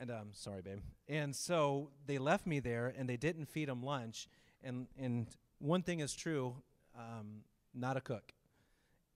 and 0.00 0.10
um, 0.10 0.28
sorry, 0.32 0.62
babe. 0.62 0.78
And 1.08 1.34
so 1.34 1.90
they 2.06 2.18
left 2.18 2.46
me 2.46 2.60
there, 2.60 2.94
and 2.96 3.08
they 3.08 3.16
didn't 3.16 3.46
feed 3.46 3.68
them 3.68 3.82
lunch. 3.82 4.28
And 4.62 4.86
and 4.98 5.26
one 5.58 5.82
thing 5.82 6.00
is 6.00 6.14
true, 6.14 6.56
um, 6.96 7.42
not 7.74 7.96
a 7.96 8.00
cook 8.00 8.32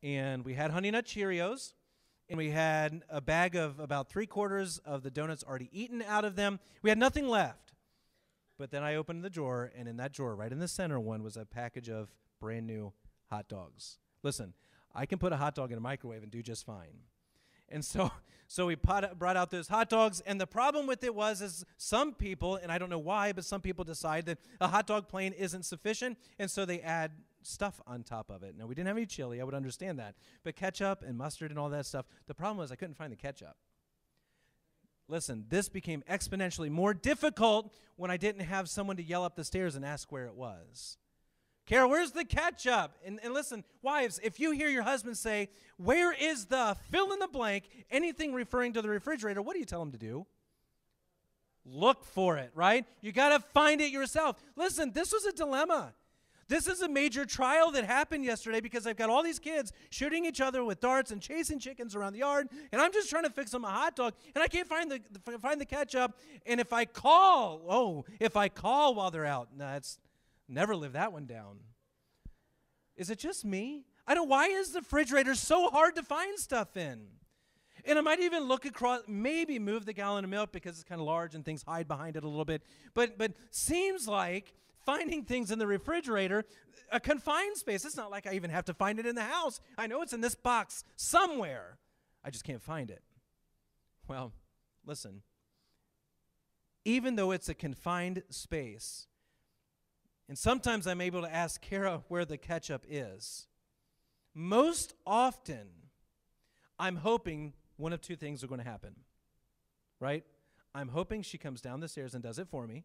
and 0.02 0.44
we 0.44 0.54
had 0.54 0.70
Honey 0.70 0.90
Nut 0.90 1.06
Cheerios, 1.06 1.74
and 2.28 2.36
we 2.36 2.50
had 2.50 3.02
a 3.08 3.20
bag 3.20 3.54
of 3.54 3.78
about 3.78 4.08
three 4.08 4.26
quarters 4.26 4.78
of 4.78 5.02
the 5.02 5.10
donuts 5.10 5.44
already 5.44 5.68
eaten 5.72 6.02
out 6.02 6.24
of 6.24 6.34
them. 6.34 6.60
We 6.82 6.90
had 6.90 6.98
nothing 6.98 7.28
left. 7.28 7.72
But 8.58 8.70
then 8.70 8.82
I 8.82 8.96
opened 8.96 9.24
the 9.24 9.30
drawer, 9.30 9.70
and 9.76 9.88
in 9.88 9.96
that 9.96 10.12
drawer, 10.12 10.34
right 10.34 10.52
in 10.52 10.58
the 10.58 10.68
center 10.68 11.00
one, 11.00 11.22
was 11.22 11.36
a 11.36 11.44
package 11.44 11.88
of 11.88 12.08
brand 12.40 12.66
new 12.66 12.92
hot 13.30 13.48
dogs. 13.48 13.98
Listen, 14.22 14.54
I 14.94 15.06
can 15.06 15.18
put 15.18 15.32
a 15.32 15.36
hot 15.36 15.54
dog 15.54 15.72
in 15.72 15.78
a 15.78 15.80
microwave 15.80 16.22
and 16.22 16.30
do 16.30 16.42
just 16.42 16.64
fine. 16.66 17.00
And 17.72 17.84
so, 17.84 18.10
so 18.46 18.66
we 18.66 18.76
pot, 18.76 19.18
brought 19.18 19.36
out 19.36 19.50
those 19.50 19.68
hot 19.68 19.88
dogs, 19.88 20.20
and 20.20 20.40
the 20.40 20.46
problem 20.46 20.86
with 20.86 21.02
it 21.02 21.14
was, 21.14 21.40
is 21.40 21.64
some 21.76 22.14
people, 22.14 22.56
and 22.56 22.70
I 22.70 22.78
don't 22.78 22.90
know 22.90 22.98
why, 22.98 23.32
but 23.32 23.44
some 23.44 23.60
people 23.60 23.84
decide 23.84 24.26
that 24.26 24.38
a 24.60 24.68
hot 24.68 24.86
dog 24.86 25.08
plain 25.08 25.32
isn't 25.32 25.64
sufficient, 25.64 26.18
and 26.38 26.50
so 26.50 26.64
they 26.64 26.80
add 26.80 27.12
stuff 27.42 27.80
on 27.86 28.02
top 28.02 28.30
of 28.30 28.42
it. 28.42 28.56
Now, 28.56 28.66
we 28.66 28.74
didn't 28.74 28.88
have 28.88 28.96
any 28.96 29.06
chili, 29.06 29.40
I 29.40 29.44
would 29.44 29.54
understand 29.54 29.98
that. 29.98 30.14
But 30.44 30.54
ketchup 30.54 31.02
and 31.02 31.16
mustard 31.16 31.50
and 31.50 31.58
all 31.58 31.70
that 31.70 31.86
stuff, 31.86 32.06
the 32.26 32.34
problem 32.34 32.58
was 32.58 32.70
I 32.70 32.76
couldn't 32.76 32.96
find 32.96 33.12
the 33.12 33.16
ketchup. 33.16 33.56
Listen, 35.08 35.44
this 35.48 35.68
became 35.68 36.02
exponentially 36.08 36.70
more 36.70 36.94
difficult 36.94 37.74
when 37.96 38.10
I 38.10 38.16
didn't 38.16 38.42
have 38.42 38.68
someone 38.68 38.96
to 38.96 39.02
yell 39.02 39.24
up 39.24 39.36
the 39.36 39.44
stairs 39.44 39.74
and 39.74 39.84
ask 39.84 40.10
where 40.12 40.26
it 40.26 40.34
was. 40.34 40.96
Carol, 41.72 41.88
where's 41.88 42.10
the 42.10 42.26
ketchup? 42.26 42.92
And, 43.02 43.18
and 43.24 43.32
listen, 43.32 43.64
wives, 43.80 44.20
if 44.22 44.38
you 44.38 44.50
hear 44.50 44.68
your 44.68 44.82
husband 44.82 45.16
say, 45.16 45.48
Where 45.78 46.12
is 46.12 46.44
the 46.44 46.76
fill 46.90 47.14
in 47.14 47.18
the 47.18 47.28
blank, 47.28 47.64
anything 47.90 48.34
referring 48.34 48.74
to 48.74 48.82
the 48.82 48.90
refrigerator, 48.90 49.40
what 49.40 49.54
do 49.54 49.58
you 49.58 49.64
tell 49.64 49.80
him 49.80 49.90
to 49.92 49.96
do? 49.96 50.26
Look 51.64 52.04
for 52.04 52.36
it, 52.36 52.50
right? 52.54 52.84
You 53.00 53.10
got 53.12 53.30
to 53.30 53.40
find 53.54 53.80
it 53.80 53.90
yourself. 53.90 54.36
Listen, 54.54 54.92
this 54.92 55.14
was 55.14 55.24
a 55.24 55.32
dilemma. 55.32 55.94
This 56.46 56.66
is 56.66 56.82
a 56.82 56.88
major 56.90 57.24
trial 57.24 57.70
that 57.70 57.86
happened 57.86 58.26
yesterday 58.26 58.60
because 58.60 58.86
I've 58.86 58.98
got 58.98 59.08
all 59.08 59.22
these 59.22 59.38
kids 59.38 59.72
shooting 59.88 60.26
each 60.26 60.42
other 60.42 60.62
with 60.64 60.78
darts 60.78 61.10
and 61.10 61.22
chasing 61.22 61.58
chickens 61.58 61.96
around 61.96 62.12
the 62.12 62.18
yard, 62.18 62.48
and 62.70 62.82
I'm 62.82 62.92
just 62.92 63.08
trying 63.08 63.24
to 63.24 63.30
fix 63.30 63.50
them 63.50 63.64
a 63.64 63.70
hot 63.70 63.96
dog, 63.96 64.12
and 64.34 64.44
I 64.44 64.48
can't 64.48 64.68
find 64.68 64.92
the, 64.92 65.00
find 65.38 65.58
the 65.58 65.64
ketchup. 65.64 66.18
And 66.44 66.60
if 66.60 66.70
I 66.74 66.84
call, 66.84 67.62
oh, 67.66 68.04
if 68.20 68.36
I 68.36 68.50
call 68.50 68.94
while 68.94 69.10
they're 69.10 69.24
out, 69.24 69.48
nah, 69.56 69.76
it's 69.76 69.98
never 70.52 70.76
live 70.76 70.92
that 70.92 71.12
one 71.12 71.26
down. 71.26 71.58
Is 72.96 73.10
it 73.10 73.18
just 73.18 73.44
me? 73.44 73.84
I 74.06 74.14
don't. 74.14 74.28
Why 74.28 74.46
is 74.46 74.70
the 74.70 74.80
refrigerator 74.80 75.34
so 75.34 75.68
hard 75.70 75.96
to 75.96 76.02
find 76.02 76.38
stuff 76.38 76.76
in? 76.76 77.06
And 77.84 77.98
I 77.98 78.02
might 78.02 78.20
even 78.20 78.44
look 78.44 78.64
across, 78.64 79.00
maybe 79.08 79.58
move 79.58 79.86
the 79.86 79.92
gallon 79.92 80.24
of 80.24 80.30
milk 80.30 80.52
because 80.52 80.74
it's 80.74 80.84
kind 80.84 81.00
of 81.00 81.06
large 81.06 81.34
and 81.34 81.44
things 81.44 81.64
hide 81.66 81.88
behind 81.88 82.16
it 82.16 82.22
a 82.22 82.28
little 82.28 82.44
bit. 82.44 82.62
But 82.94 83.18
but 83.18 83.32
seems 83.50 84.06
like 84.06 84.54
finding 84.84 85.24
things 85.24 85.50
in 85.50 85.58
the 85.58 85.66
refrigerator 85.66 86.44
a 86.90 87.00
confined 87.00 87.56
space. 87.56 87.84
It's 87.84 87.96
not 87.96 88.10
like 88.10 88.26
I 88.26 88.34
even 88.34 88.50
have 88.50 88.66
to 88.66 88.74
find 88.74 88.98
it 88.98 89.06
in 89.06 89.14
the 89.14 89.22
house. 89.22 89.60
I 89.78 89.86
know 89.86 90.02
it's 90.02 90.12
in 90.12 90.20
this 90.20 90.34
box 90.34 90.84
somewhere. 90.94 91.78
I 92.22 92.30
just 92.30 92.44
can't 92.44 92.62
find 92.62 92.90
it. 92.90 93.02
Well, 94.06 94.32
listen. 94.86 95.22
Even 96.84 97.16
though 97.16 97.30
it's 97.30 97.48
a 97.48 97.54
confined 97.54 98.22
space, 98.28 99.06
and 100.28 100.38
sometimes 100.38 100.86
I'm 100.86 101.00
able 101.00 101.22
to 101.22 101.32
ask 101.32 101.60
Kara 101.60 102.02
where 102.08 102.24
the 102.24 102.36
ketchup 102.38 102.84
is, 102.88 103.48
most 104.34 104.94
often 105.06 105.68
I'm 106.78 106.96
hoping 106.96 107.52
one 107.76 107.92
of 107.92 108.00
two 108.00 108.16
things 108.16 108.42
are 108.42 108.46
going 108.46 108.62
to 108.62 108.68
happen. 108.68 108.96
Right? 110.00 110.24
I'm 110.74 110.88
hoping 110.88 111.22
she 111.22 111.38
comes 111.38 111.60
down 111.60 111.80
the 111.80 111.88
stairs 111.88 112.14
and 112.14 112.22
does 112.22 112.38
it 112.38 112.48
for 112.48 112.66
me 112.66 112.84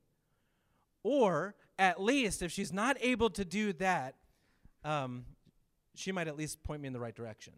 or 1.08 1.56
at 1.80 2.02
least, 2.02 2.42
if 2.42 2.52
she's 2.52 2.74
not 2.74 2.98
able 3.00 3.30
to 3.30 3.46
do 3.46 3.72
that, 3.74 4.16
um, 4.84 5.24
she 5.96 6.12
might 6.12 6.28
at 6.28 6.36
least 6.36 6.62
point 6.64 6.82
me 6.82 6.88
in 6.88 6.94
the 6.94 7.00
right 7.00 7.16
direction. 7.16 7.54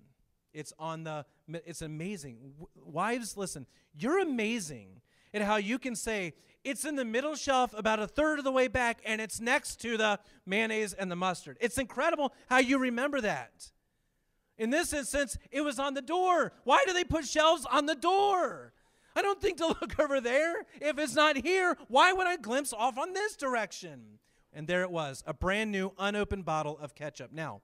It's 0.54 0.72
on 0.78 1.04
the, 1.04 1.26
it's 1.48 1.82
amazing. 1.82 2.38
W- 2.60 2.68
wives, 2.76 3.38
listen, 3.38 3.66
you're 3.92 4.20
amazing 4.20 5.02
at 5.34 5.42
how 5.42 5.58
you 5.58 5.80
can 5.80 5.96
say, 5.96 6.34
it's 6.64 6.86
in 6.86 6.96
the 6.96 7.06
middle 7.06 7.36
shelf 7.36 7.74
about 7.78 8.00
a 8.00 8.08
third 8.08 8.40
of 8.40 8.46
the 8.46 8.52
way 8.52 8.68
back 8.68 9.00
and 9.06 9.22
it's 9.22 9.40
next 9.40 9.78
to 9.82 9.98
the 9.98 10.20
mayonnaise 10.46 10.94
and 10.94 11.10
the 11.10 11.16
mustard. 11.16 11.58
It's 11.62 11.78
incredible 11.78 12.34
how 12.48 12.58
you 12.58 12.78
remember 12.78 13.22
that. 13.22 13.72
In 14.58 14.70
this 14.70 14.92
instance, 14.92 15.38
it 15.52 15.62
was 15.62 15.80
on 15.80 15.94
the 15.94 16.02
door. 16.02 16.52
Why 16.66 16.84
do 16.86 16.92
they 16.94 17.06
put 17.06 17.26
shelves 17.26 17.66
on 17.66 17.86
the 17.86 17.96
door? 17.96 18.74
I 19.16 19.22
don't 19.22 19.42
think 19.42 19.58
to 19.58 19.68
look 19.82 20.00
over 20.00 20.20
there. 20.20 20.66
If 20.82 21.00
it's 21.00 21.16
not 21.16 21.38
here, 21.38 21.78
why 21.88 22.12
would 22.12 22.28
I 22.28 22.36
glimpse 22.36 22.74
off 22.74 22.98
on 22.98 23.14
this 23.14 23.36
direction? 23.36 24.20
And 24.52 24.68
there 24.68 24.82
it 24.82 24.92
was, 24.92 25.24
a 25.26 25.34
brand 25.34 25.72
new 25.72 25.94
unopened 25.98 26.44
bottle 26.44 26.78
of 26.78 26.96
ketchup. 26.96 27.32
Now, 27.32 27.62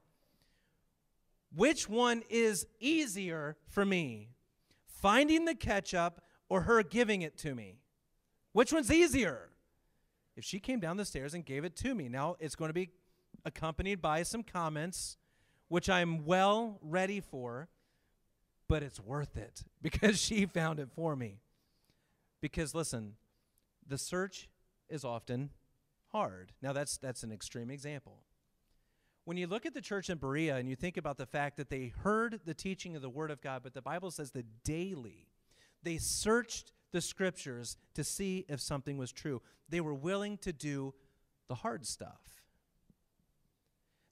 which 1.53 1.89
one 1.89 2.23
is 2.29 2.65
easier 2.79 3.57
for 3.67 3.85
me? 3.85 4.29
Finding 4.85 5.45
the 5.45 5.55
ketchup 5.55 6.21
or 6.49 6.61
her 6.61 6.83
giving 6.83 7.21
it 7.21 7.37
to 7.39 7.55
me? 7.55 7.79
Which 8.51 8.71
one's 8.71 8.91
easier? 8.91 9.49
If 10.35 10.43
she 10.43 10.59
came 10.59 10.79
down 10.79 10.97
the 10.97 11.05
stairs 11.05 11.33
and 11.33 11.45
gave 11.45 11.63
it 11.63 11.75
to 11.77 11.95
me, 11.95 12.09
now 12.09 12.35
it's 12.39 12.55
going 12.55 12.69
to 12.69 12.73
be 12.73 12.89
accompanied 13.45 14.01
by 14.01 14.23
some 14.23 14.43
comments, 14.43 15.17
which 15.67 15.89
I'm 15.89 16.25
well 16.25 16.79
ready 16.81 17.19
for, 17.19 17.69
but 18.67 18.83
it's 18.83 18.99
worth 18.99 19.37
it 19.37 19.63
because 19.81 20.19
she 20.19 20.45
found 20.45 20.79
it 20.79 20.89
for 20.93 21.15
me. 21.15 21.39
Because 22.41 22.75
listen, 22.75 23.13
the 23.87 23.97
search 23.97 24.49
is 24.89 25.03
often 25.03 25.51
hard. 26.11 26.51
Now 26.61 26.73
that's 26.73 26.97
that's 26.97 27.23
an 27.23 27.31
extreme 27.31 27.71
example. 27.71 28.19
When 29.25 29.37
you 29.37 29.47
look 29.47 29.65
at 29.65 29.73
the 29.73 29.81
church 29.81 30.09
in 30.09 30.19
Berea 30.19 30.55
and 30.55 30.69
you 30.69 30.75
think 30.75 30.97
about 30.97 31.17
the 31.17 31.25
fact 31.25 31.57
that 31.57 31.69
they 31.69 31.91
heard 32.03 32.41
the 32.45 32.53
teaching 32.53 32.95
of 32.95 33.01
the 33.01 33.09
word 33.09 33.31
of 33.31 33.41
God, 33.41 33.63
but 33.63 33.73
the 33.73 33.81
Bible 33.81 34.11
says 34.11 34.31
that 34.31 34.63
daily 34.63 35.27
they 35.85 35.97
searched 35.97 36.73
the 36.91 36.99
scriptures 36.99 37.77
to 37.93 38.03
see 38.03 38.45
if 38.49 38.59
something 38.59 38.97
was 38.97 39.11
true. 39.11 39.41
They 39.69 39.81
were 39.81 39.93
willing 39.93 40.37
to 40.39 40.51
do 40.51 40.93
the 41.47 41.55
hard 41.55 41.85
stuff. 41.85 42.21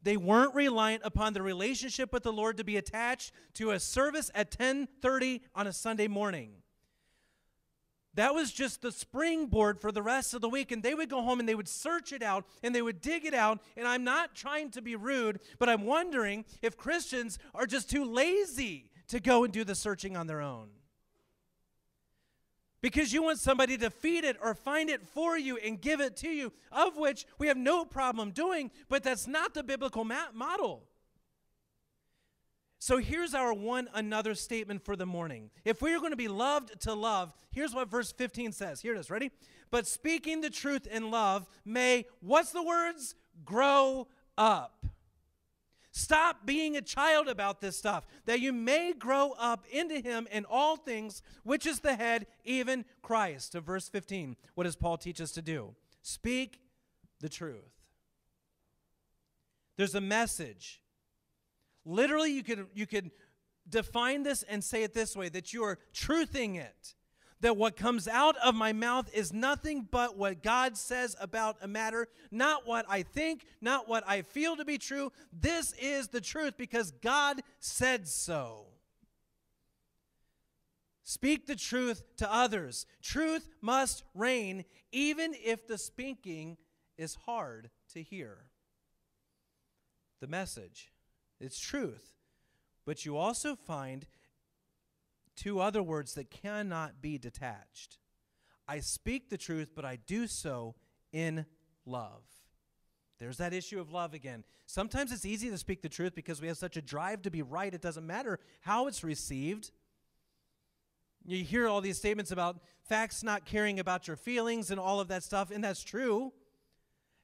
They 0.02 0.18
weren't 0.18 0.54
reliant 0.54 1.02
upon 1.06 1.34
the 1.34 1.42
relationship 1.42 2.12
with 2.14 2.24
the 2.24 2.34
Lord 2.34 2.58
to 2.58 2.64
be 2.64 2.78
attached 2.78 3.32
to 3.56 3.72
a 3.72 3.80
service 3.80 4.30
at 4.36 4.52
10:30 4.52 5.42
on 5.56 5.66
a 5.66 5.74
Sunday 5.74 6.08
morning. 6.08 6.62
That 8.16 8.36
was 8.36 8.52
just 8.52 8.82
the 8.82 8.92
springboard 8.92 9.80
for 9.80 9.92
the 9.92 10.04
rest 10.04 10.36
of 10.36 10.42
the 10.42 10.50
week. 10.50 10.72
And 10.72 10.84
they 10.84 10.94
would 10.94 11.10
go 11.10 11.24
home 11.24 11.40
and 11.40 11.50
they 11.50 11.56
would 11.56 11.70
search 11.70 12.12
it 12.12 12.22
out 12.22 12.46
and 12.62 12.76
they 12.76 12.82
would 12.82 13.02
dig 13.02 13.26
it 13.26 13.34
out. 13.34 13.60
And 13.76 13.88
I'm 13.88 14.04
not 14.04 14.36
trying 14.36 14.70
to 14.72 14.82
be 14.82 14.96
rude, 14.96 15.40
but 15.58 15.70
I'm 15.70 15.86
wondering 15.86 16.46
if 16.62 16.78
Christians 16.78 17.40
are 17.56 17.66
just 17.66 17.90
too 17.90 18.06
lazy 18.06 18.92
to 19.08 19.20
go 19.20 19.44
and 19.44 19.52
do 19.52 19.64
the 19.64 19.74
searching 19.74 20.16
on 20.16 20.28
their 20.28 20.42
own. 20.42 20.70
Because 22.84 23.14
you 23.14 23.24
want 23.24 23.40
somebody 23.40 23.78
to 23.78 23.90
feed 23.90 24.26
it 24.26 24.36
or 24.44 24.54
find 24.54 24.90
it 24.90 25.08
for 25.08 25.38
you 25.38 25.56
and 25.56 25.80
give 25.80 26.02
it 26.02 26.18
to 26.18 26.28
you, 26.28 26.52
of 26.70 26.98
which 26.98 27.26
we 27.40 27.48
have 27.48 27.56
no 27.56 27.86
problem 27.86 28.32
doing, 28.32 28.70
but 28.90 29.04
that's 29.04 29.26
not 29.26 29.54
the 29.54 29.64
biblical 29.64 30.04
model. 30.04 30.84
So 32.80 32.98
here's 32.98 33.34
our 33.34 33.54
one 33.54 33.88
another 33.94 34.36
statement 34.36 34.84
for 34.84 34.98
the 34.98 35.06
morning. 35.06 35.50
If 35.64 35.82
we 35.82 35.94
are 35.96 36.00
going 36.00 36.12
to 36.12 36.18
be 36.18 36.28
loved 36.28 36.82
to 36.82 36.94
love, 36.94 37.34
here's 37.52 37.74
what 37.74 37.90
verse 37.90 38.12
15 38.12 38.52
says. 38.52 38.82
Here 38.82 38.94
it 38.94 39.00
is, 39.00 39.10
ready? 39.10 39.32
But 39.72 39.88
speaking 39.88 40.42
the 40.42 40.50
truth 40.50 40.86
in 40.86 41.10
love 41.10 41.48
may, 41.64 42.06
what's 42.20 42.52
the 42.52 42.64
words? 42.64 43.16
Grow 43.46 44.10
up. 44.38 44.86
Stop 45.96 46.48
being 46.48 46.76
a 46.76 46.82
child 46.82 47.28
about 47.28 47.62
this 47.62 47.78
stuff, 47.78 48.08
that 48.26 48.40
you 48.40 48.52
may 48.52 48.94
grow 48.94 49.36
up 49.38 49.68
into 49.72 50.00
him 50.00 50.28
in 50.32 50.44
all 50.50 50.76
things, 50.76 51.22
which 51.44 51.68
is 51.68 51.82
the 51.82 51.94
head, 51.94 52.26
even 52.44 52.84
Christ. 53.04 53.52
To 53.52 53.62
verse 53.62 53.90
15, 53.90 54.36
what 54.56 54.64
does 54.64 54.76
Paul 54.76 54.98
teach 54.98 55.22
us 55.22 55.32
to 55.34 55.44
do? 55.44 55.76
Speak 56.02 56.60
the 57.20 57.30
truth. 57.30 57.62
There's 59.78 59.94
a 59.94 60.02
message. 60.02 60.82
Literally, 61.86 62.32
you 62.32 62.42
could, 62.42 62.66
you 62.74 62.88
could 62.88 63.12
define 63.70 64.24
this 64.24 64.42
and 64.42 64.64
say 64.64 64.82
it 64.82 64.96
this 64.96 65.16
way 65.16 65.30
that 65.30 65.54
you 65.54 65.64
are 65.64 65.78
truthing 65.94 66.56
it 66.56 66.96
that 67.44 67.58
what 67.58 67.76
comes 67.76 68.08
out 68.08 68.38
of 68.38 68.56
my 68.56 68.72
mouth 68.72 69.14
is 69.14 69.34
nothing 69.34 69.86
but 69.92 70.18
what 70.18 70.42
God 70.42 70.78
says 70.78 71.14
about 71.20 71.58
a 71.62 71.68
matter, 71.68 72.08
not 72.32 72.66
what 72.66 72.86
I 72.88 73.04
think, 73.04 73.46
not 73.60 73.90
what 73.90 74.06
I 74.08 74.22
feel 74.22 74.56
to 74.56 74.64
be 74.64 74.78
true. 74.78 75.12
This 75.34 75.74
is 75.74 76.08
the 76.08 76.22
truth 76.22 76.54
because 76.58 76.92
God 76.92 77.42
said 77.60 78.08
so. 78.08 78.68
Speak 81.04 81.46
the 81.46 81.58
truth 81.58 82.02
to 82.16 82.34
others. 82.34 82.86
Truth 83.02 83.50
must 83.62 84.06
reign, 84.16 84.64
even 84.94 85.36
if 85.44 85.68
the 85.68 85.78
speaking 85.78 86.56
is 86.98 87.18
hard 87.26 87.70
to 87.94 88.02
hear. 88.02 88.38
The 90.22 90.28
message, 90.28 90.94
it's 91.42 91.60
truth. 91.60 92.14
But 92.86 93.06
you 93.06 93.18
also 93.18 93.58
find 93.58 94.06
two 95.36 95.60
other 95.60 95.84
words 95.84 96.14
that 96.14 96.30
cannot 96.30 97.02
be 97.02 97.18
detached. 97.18 97.98
I 98.68 98.80
speak 98.80 99.30
the 99.30 99.38
truth, 99.38 99.72
but 99.76 99.86
I 99.86 99.98
do 99.98 100.28
so 100.28 100.76
in 101.12 101.46
love. 101.86 102.24
There's 103.20 103.38
that 103.38 103.54
issue 103.54 103.80
of 103.80 103.92
love 103.92 104.14
again. 104.14 104.44
Sometimes 104.66 105.12
it's 105.12 105.26
easy 105.26 105.50
to 105.50 105.58
speak 105.58 105.82
the 105.82 105.90
truth 105.90 106.16
because 106.16 106.42
we 106.42 106.48
have 106.48 106.58
such 106.58 106.78
a 106.78 106.82
drive 106.82 107.22
to 107.24 107.32
be 107.32 107.42
right, 107.42 107.74
it 107.74 107.82
doesn't 107.82 108.06
matter 108.06 108.40
how 108.62 108.88
it's 108.88 109.04
received. 109.04 109.72
You 111.26 111.44
hear 111.44 111.68
all 111.68 111.80
these 111.80 111.98
statements 111.98 112.32
about 112.32 112.60
facts 112.82 113.24
not 113.24 113.46
caring 113.46 113.80
about 113.80 114.08
your 114.08 114.18
feelings 114.18 114.72
and 114.72 114.80
all 114.80 115.00
of 115.00 115.08
that 115.08 115.24
stuff, 115.24 115.52
and 115.52 115.64
that's 115.64 115.84
true. 115.84 116.34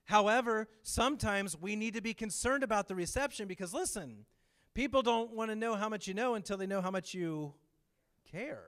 However, 0.06 0.68
sometimes 0.84 1.60
we 1.60 1.76
need 1.76 1.94
to 1.96 2.02
be 2.02 2.14
concerned 2.14 2.64
about 2.64 2.88
the 2.88 2.96
reception 2.96 3.48
because, 3.48 3.74
listen, 3.74 4.26
people 4.74 5.02
don't 5.02 5.32
want 5.32 5.52
to 5.52 5.56
know 5.56 5.76
how 5.76 5.90
much 5.90 6.08
you 6.08 6.14
know 6.14 6.36
until 6.36 6.58
they 6.58 6.66
know 6.66 6.82
how 6.82 6.92
much 6.92 7.14
you 7.14 7.54
care. 8.32 8.64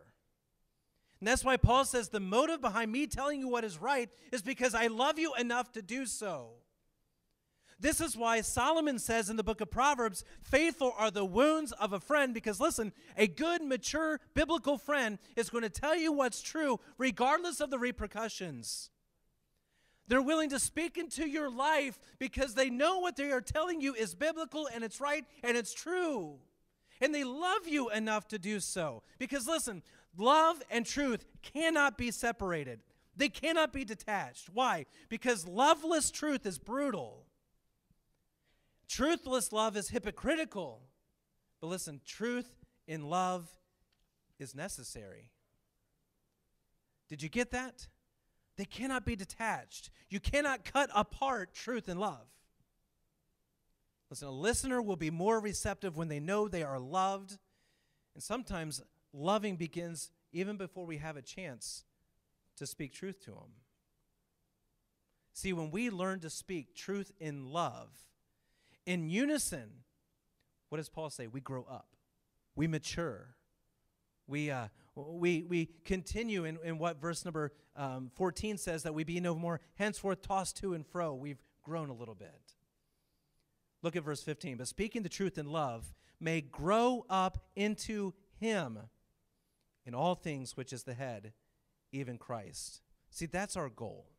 And 1.20 1.28
that's 1.28 1.46
why 1.46 1.56
Paul 1.58 1.86
says 1.86 2.10
the 2.10 2.20
motive 2.20 2.62
behind 2.62 2.92
me 2.92 3.06
telling 3.06 3.40
you 3.40 3.48
what 3.48 3.64
is 3.64 3.78
right 3.80 4.10
is 4.32 4.42
because 4.42 4.74
I 4.74 4.88
love 4.88 5.20
you 5.20 5.34
enough 5.36 5.72
to 5.74 5.82
do 5.82 6.08
so. 6.08 6.54
This 7.80 8.02
is 8.02 8.16
why 8.16 8.42
Solomon 8.42 9.00
says 9.00 9.30
in 9.30 9.38
the 9.38 9.44
book 9.44 9.62
of 9.62 9.72
Proverbs, 9.72 10.24
faithful 10.44 10.94
are 10.98 11.10
the 11.10 11.26
wounds 11.26 11.72
of 11.74 11.94
a 11.94 12.00
friend. 12.00 12.34
Because 12.34 12.60
listen, 12.60 12.92
a 13.18 13.28
good, 13.28 13.64
mature, 13.64 14.20
biblical 14.34 14.78
friend 14.78 15.20
is 15.36 15.50
going 15.50 15.64
to 15.64 15.70
tell 15.70 15.96
you 15.96 16.12
what's 16.12 16.42
true 16.42 16.80
regardless 16.98 17.60
of 17.60 17.72
the 17.72 17.80
repercussions. 17.80 18.92
They're 20.08 20.22
willing 20.22 20.50
to 20.50 20.60
speak 20.60 20.98
into 20.98 21.28
your 21.28 21.50
life 21.50 22.00
because 22.20 22.54
they 22.54 22.70
know 22.70 23.00
what 23.00 23.16
they 23.16 23.32
are 23.32 23.42
telling 23.42 23.82
you 23.82 23.94
is 23.94 24.14
biblical 24.14 24.68
and 24.74 24.84
it's 24.84 25.00
right 25.00 25.26
and 25.44 25.56
it's 25.56 25.74
true 25.74 26.40
and 27.02 27.14
they 27.14 27.24
love 27.24 27.68
you 27.68 27.90
enough 27.90 28.28
to 28.30 28.40
do 28.40 28.60
so. 28.60 29.04
Because 29.18 29.48
listen, 29.48 29.82
love 30.18 30.62
and 30.70 30.86
truth 30.86 31.26
cannot 31.42 31.98
be 31.98 32.12
separated, 32.12 32.80
they 33.16 33.30
cannot 33.30 33.74
be 33.74 33.84
detached. 33.84 34.50
Why? 34.54 34.86
Because 35.10 35.48
loveless 35.48 36.12
truth 36.12 36.46
is 36.46 36.58
brutal, 36.60 37.26
truthless 38.88 39.52
love 39.52 39.76
is 39.76 39.90
hypocritical. 39.90 40.84
But 41.60 41.68
listen, 41.68 42.02
truth 42.06 42.56
in 42.88 43.08
love 43.08 43.48
is 44.40 44.56
necessary. 44.56 45.30
Did 47.08 47.22
you 47.22 47.30
get 47.30 47.52
that? 47.52 47.88
They 48.58 48.66
cannot 48.66 49.06
be 49.06 49.16
detached. 49.16 49.92
You 50.10 50.20
cannot 50.20 50.66
cut 50.66 50.90
apart 50.96 51.54
truth 51.54 51.88
and 51.88 52.00
love. 52.00 52.26
Listen, 54.12 54.28
a 54.28 54.32
listener 54.32 54.82
will 54.82 54.98
be 54.98 55.10
more 55.10 55.40
receptive 55.40 55.96
when 55.96 56.10
they 56.10 56.20
know 56.20 56.50
they 56.50 56.64
are 56.64 56.78
loved. 56.78 57.38
And 58.14 58.22
sometimes 58.22 58.82
loving 59.14 59.56
begins 59.56 60.12
even 60.34 60.58
before 60.58 60.86
we 60.86 60.98
have 60.98 61.16
a 61.16 61.22
chance 61.22 61.86
to 62.58 62.68
speak 62.68 62.94
truth 62.94 63.22
to 63.22 63.32
them. 63.32 63.54
See, 65.32 65.54
when 65.54 65.72
we 65.72 65.90
learn 65.90 66.20
to 66.20 66.30
speak 66.30 66.76
truth 66.76 67.14
in 67.22 67.54
love, 67.54 67.90
in 68.86 69.10
unison, 69.10 69.70
what 70.68 70.78
does 70.78 70.90
Paul 70.90 71.10
say? 71.10 71.28
We 71.28 71.40
grow 71.40 71.66
up, 71.70 71.88
we 72.54 72.68
mature, 72.68 73.36
we, 74.28 74.52
uh, 74.52 74.68
we, 74.94 75.44
we 75.44 75.70
continue 75.86 76.44
in, 76.44 76.60
in 76.66 76.78
what 76.78 77.00
verse 77.00 77.24
number 77.24 77.54
um, 77.78 78.12
14 78.16 78.58
says 78.58 78.84
that 78.84 78.94
we 78.94 79.06
be 79.06 79.22
no 79.22 79.36
more 79.36 79.62
henceforth 79.76 80.22
tossed 80.22 80.58
to 80.58 80.74
and 80.74 80.86
fro. 80.86 81.14
We've 81.14 81.42
grown 81.64 81.90
a 81.90 81.94
little 81.94 82.16
bit. 82.16 82.56
Look 83.82 83.96
at 83.96 84.04
verse 84.04 84.22
15. 84.22 84.58
But 84.58 84.68
speaking 84.68 85.04
the 85.04 85.10
truth 85.10 85.38
in 85.38 85.48
love 85.48 85.94
may 86.20 86.42
grow 86.42 87.06
up 87.10 87.46
into 87.56 88.14
him 88.40 88.80
in 89.86 89.96
all 89.96 90.16
things, 90.16 90.56
which 90.56 90.72
is 90.72 90.84
the 90.84 90.94
head, 90.94 91.34
even 91.92 92.18
Christ. 92.18 92.82
See, 93.10 93.26
that's 93.26 93.58
our 93.58 93.70
goal. 93.70 94.11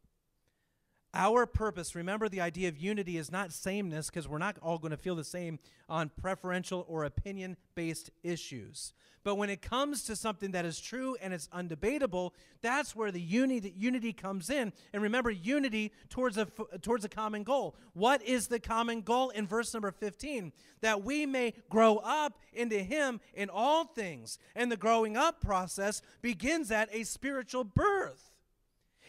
Our 1.15 1.45
purpose, 1.45 1.95
remember 1.95 2.29
the 2.29 2.41
idea 2.41 2.69
of 2.69 2.79
unity 2.79 3.19
is 3.19 3.31
not 3.31 3.53
sameness 3.53 4.09
because 4.09 4.27
we're 4.27 4.39
not 4.39 4.57
all 4.63 4.79
going 4.79 4.93
to 4.93 4.97
feel 4.97 5.15
the 5.15 5.25
same 5.25 5.59
on 5.87 6.11
preferential 6.21 6.87
or 6.89 7.05
opinion 7.05 7.59
based 7.75 8.11
issues. 8.23 8.95
But 9.25 9.37
when 9.37 9.51
it 9.51 9.63
comes 9.63 10.05
to 10.05 10.17
something 10.17 10.53
that 10.53 10.65
is 10.65 10.81
true 10.81 11.17
and 11.21 11.33
it's 11.33 11.49
undebatable, 11.49 12.31
that's 12.61 12.97
where 12.97 13.13
the 13.13 13.21
unity, 13.21 13.73
unity 13.77 14.13
comes 14.13 14.51
in. 14.51 14.73
And 14.93 15.03
remember, 15.03 15.31
unity 15.31 15.93
towards 16.09 16.39
a, 16.39 16.47
towards 16.81 17.05
a 17.05 17.09
common 17.09 17.45
goal. 17.45 17.77
What 17.93 18.23
is 18.23 18.49
the 18.49 18.59
common 18.59 19.03
goal 19.03 19.31
in 19.31 19.47
verse 19.47 19.73
number 19.75 19.93
15? 19.93 20.53
That 20.81 21.05
we 21.05 21.27
may 21.27 21.55
grow 21.71 21.97
up 21.99 22.39
into 22.53 22.79
Him 22.79 23.21
in 23.35 23.49
all 23.49 23.85
things. 23.85 24.39
And 24.57 24.73
the 24.73 24.77
growing 24.77 25.17
up 25.17 25.41
process 25.41 26.03
begins 26.21 26.71
at 26.71 26.89
a 26.93 27.05
spiritual 27.05 27.65
birth. 27.65 28.32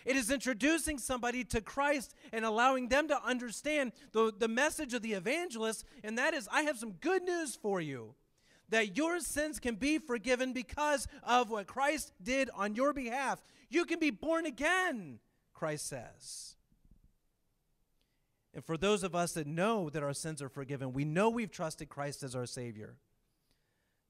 It 0.06 0.16
is 0.16 0.30
introducing 0.30 0.98
somebody 0.98 1.44
to 1.46 1.62
Christ 1.62 2.14
and 2.32 2.44
allowing 2.44 2.90
them 2.90 3.08
to 3.08 3.24
understand 3.24 3.94
the, 4.12 4.34
the 4.38 4.48
message 4.48 4.94
of 4.94 5.02
the 5.02 5.14
evangelist, 5.14 5.86
and 6.04 6.18
that 6.18 6.34
is 6.34 6.48
I 6.52 6.64
have 6.64 6.78
some 6.78 6.94
good 6.94 7.24
news 7.24 7.56
for 7.56 7.80
you 7.80 8.16
that 8.70 8.98
your 8.98 9.20
sins 9.20 9.60
can 9.60 9.76
be 9.76 10.00
forgiven 10.00 10.52
because 10.52 11.08
of 11.22 11.50
what 11.50 11.68
Christ 11.68 12.12
did 12.22 12.50
on 12.56 12.76
your 12.76 12.94
behalf. 12.94 13.44
You 13.70 13.86
can 13.86 14.00
be 14.00 14.10
born 14.10 14.46
again, 14.46 15.20
Christ 15.54 15.88
says. 15.88 16.56
And 18.54 18.64
for 18.64 18.78
those 18.78 19.04
of 19.04 19.16
us 19.16 19.34
that 19.34 19.48
know 19.48 19.90
that 19.90 20.04
our 20.04 20.14
sins 20.14 20.42
are 20.42 20.50
forgiven, 20.50 20.94
we 20.94 21.06
know 21.06 21.30
we've 21.30 21.52
trusted 21.52 21.90
Christ 21.90 22.24
as 22.24 22.36
our 22.36 22.46
Savior. 22.46 22.96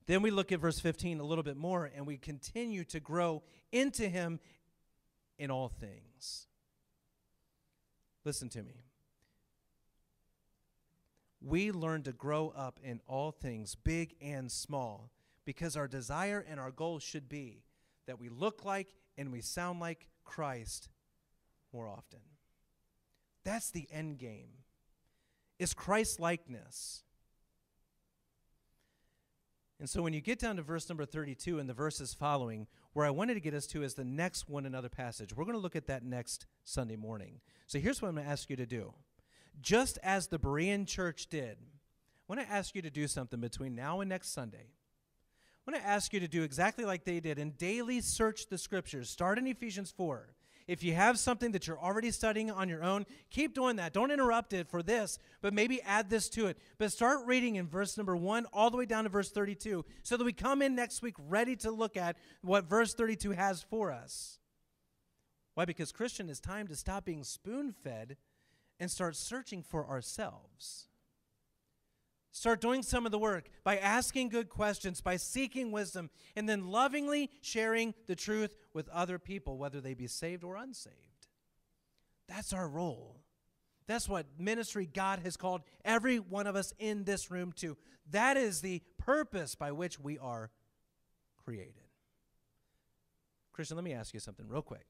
Then 0.05 0.21
we 0.21 0.31
look 0.31 0.51
at 0.51 0.59
verse 0.59 0.79
15 0.79 1.19
a 1.19 1.23
little 1.23 1.43
bit 1.43 1.55
more 1.55 1.89
and 1.95 2.05
we 2.05 2.17
continue 2.17 2.83
to 2.85 2.99
grow 2.99 3.41
into 3.71 4.09
Him 4.09 4.39
in 5.37 5.51
all 5.51 5.69
things. 5.69 6.47
Listen 8.25 8.49
to 8.49 8.63
me 8.63 8.83
we 11.43 11.71
learn 11.71 12.03
to 12.03 12.13
grow 12.13 12.53
up 12.55 12.79
in 12.81 13.01
all 13.05 13.31
things, 13.31 13.75
big 13.75 14.15
and 14.21 14.51
small, 14.51 15.11
because 15.45 15.75
our 15.75 15.87
desire 15.87 16.43
and 16.47 16.59
our 16.59 16.71
goal 16.71 16.99
should 16.99 17.27
be 17.27 17.63
that 18.07 18.19
we 18.19 18.29
look 18.29 18.63
like 18.63 18.95
and 19.17 19.31
we 19.31 19.41
sound 19.41 19.79
like 19.79 20.07
Christ 20.23 20.89
more 21.73 21.87
often. 21.87 22.19
That's 23.43 23.71
the 23.71 23.87
end 23.91 24.19
game. 24.19 24.51
Is 25.59 25.73
Christ 25.73 26.19
likeness. 26.19 27.03
And 29.83 29.89
so 29.89 30.01
when 30.01 30.13
you 30.13 30.21
get 30.21 30.39
down 30.39 30.55
to 30.55 30.61
verse 30.61 30.87
number 30.87 31.03
32 31.03 31.59
and 31.59 31.67
the 31.67 31.73
verses 31.73 32.13
following, 32.13 32.67
where 32.93 33.05
I 33.05 33.09
wanted 33.09 33.33
to 33.33 33.41
get 33.41 33.53
us 33.53 33.67
to 33.67 33.83
is 33.83 33.95
the 33.95 34.05
next 34.05 34.47
one 34.47 34.65
another 34.65 34.87
passage. 34.87 35.35
We're 35.35 35.43
going 35.43 35.57
to 35.57 35.61
look 35.61 35.75
at 35.75 35.87
that 35.87 36.05
next 36.05 36.45
Sunday 36.63 36.95
morning. 36.95 37.41
So 37.67 37.79
here's 37.79 38.01
what 38.01 38.07
I'm 38.07 38.15
going 38.15 38.25
to 38.25 38.31
ask 38.31 38.49
you 38.49 38.55
to 38.55 38.65
do 38.65 38.93
just 39.59 39.99
as 40.01 40.27
the 40.27 40.39
Berean 40.39 40.87
church 40.87 41.27
did. 41.27 41.57
I 41.59 42.33
want 42.33 42.39
to 42.39 42.49
ask 42.49 42.73
you 42.75 42.81
to 42.81 42.89
do 42.89 43.09
something 43.09 43.41
between 43.41 43.75
now 43.75 43.99
and 43.99 44.07
next 44.07 44.33
Sunday. 44.33 44.67
I 45.67 45.71
want 45.71 45.83
to 45.83 45.89
ask 45.89 46.13
you 46.13 46.21
to 46.21 46.29
do 46.29 46.43
exactly 46.43 46.85
like 46.85 47.03
they 47.03 47.19
did 47.19 47.37
and 47.37 47.57
daily 47.57 47.99
search 47.99 48.47
the 48.47 48.57
scriptures. 48.57 49.09
Start 49.09 49.37
in 49.37 49.47
Ephesians 49.47 49.91
4. 49.91 50.29
If 50.67 50.83
you 50.83 50.93
have 50.93 51.19
something 51.19 51.51
that 51.51 51.67
you're 51.67 51.79
already 51.79 52.11
studying 52.11 52.49
on 52.49 52.69
your 52.69 52.83
own, 52.83 53.05
keep 53.29 53.53
doing 53.53 53.75
that. 53.77 53.93
Don't 53.93 54.11
interrupt 54.11 54.53
it 54.53 54.67
for 54.69 54.81
this, 54.81 55.19
but 55.41 55.53
maybe 55.53 55.81
add 55.81 56.09
this 56.09 56.29
to 56.29 56.47
it. 56.47 56.57
But 56.77 56.91
start 56.91 57.25
reading 57.25 57.55
in 57.55 57.67
verse 57.67 57.97
number 57.97 58.15
1 58.15 58.45
all 58.53 58.69
the 58.69 58.77
way 58.77 58.85
down 58.85 59.03
to 59.03 59.09
verse 59.09 59.29
32 59.29 59.83
so 60.03 60.17
that 60.17 60.23
we 60.23 60.33
come 60.33 60.61
in 60.61 60.75
next 60.75 61.01
week 61.01 61.15
ready 61.27 61.55
to 61.57 61.71
look 61.71 61.97
at 61.97 62.17
what 62.41 62.65
verse 62.69 62.93
32 62.93 63.31
has 63.31 63.61
for 63.61 63.91
us. 63.91 64.39
Why? 65.55 65.65
Because 65.65 65.91
Christian, 65.91 66.29
it's 66.29 66.39
time 66.39 66.67
to 66.67 66.75
stop 66.75 67.05
being 67.05 67.23
spoon 67.23 67.73
fed 67.73 68.17
and 68.79 68.89
start 68.89 69.15
searching 69.15 69.63
for 69.63 69.87
ourselves. 69.87 70.87
Start 72.35 72.61
doing 72.61 72.81
some 72.81 73.05
of 73.05 73.11
the 73.11 73.19
work 73.19 73.45
by 73.63 73.77
asking 73.77 74.29
good 74.29 74.49
questions, 74.49 75.01
by 75.01 75.17
seeking 75.17 75.71
wisdom, 75.71 76.09
and 76.35 76.49
then 76.49 76.67
lovingly 76.67 77.29
sharing 77.41 77.93
the 78.07 78.15
truth 78.15 78.55
with 78.73 78.89
other 78.89 79.19
people, 79.19 79.59
whether 79.59 79.79
they 79.79 79.93
be 79.93 80.07
saved 80.07 80.43
or 80.43 80.55
unsaved. 80.55 80.97
That's 82.27 82.51
our 82.51 82.67
role. 82.67 83.19
That's 83.85 84.09
what 84.09 84.25
ministry 84.39 84.89
God 84.91 85.19
has 85.19 85.37
called 85.37 85.61
every 85.85 86.17
one 86.17 86.47
of 86.47 86.55
us 86.55 86.73
in 86.79 87.03
this 87.03 87.29
room 87.29 87.51
to. 87.57 87.77
That 88.09 88.35
is 88.35 88.61
the 88.61 88.81
purpose 88.97 89.53
by 89.53 89.71
which 89.71 89.99
we 89.99 90.17
are 90.17 90.49
created. 91.45 91.83
Christian, 93.51 93.77
let 93.77 93.83
me 93.83 93.93
ask 93.93 94.11
you 94.11 94.19
something 94.19 94.47
real 94.47 94.63
quick. 94.63 94.87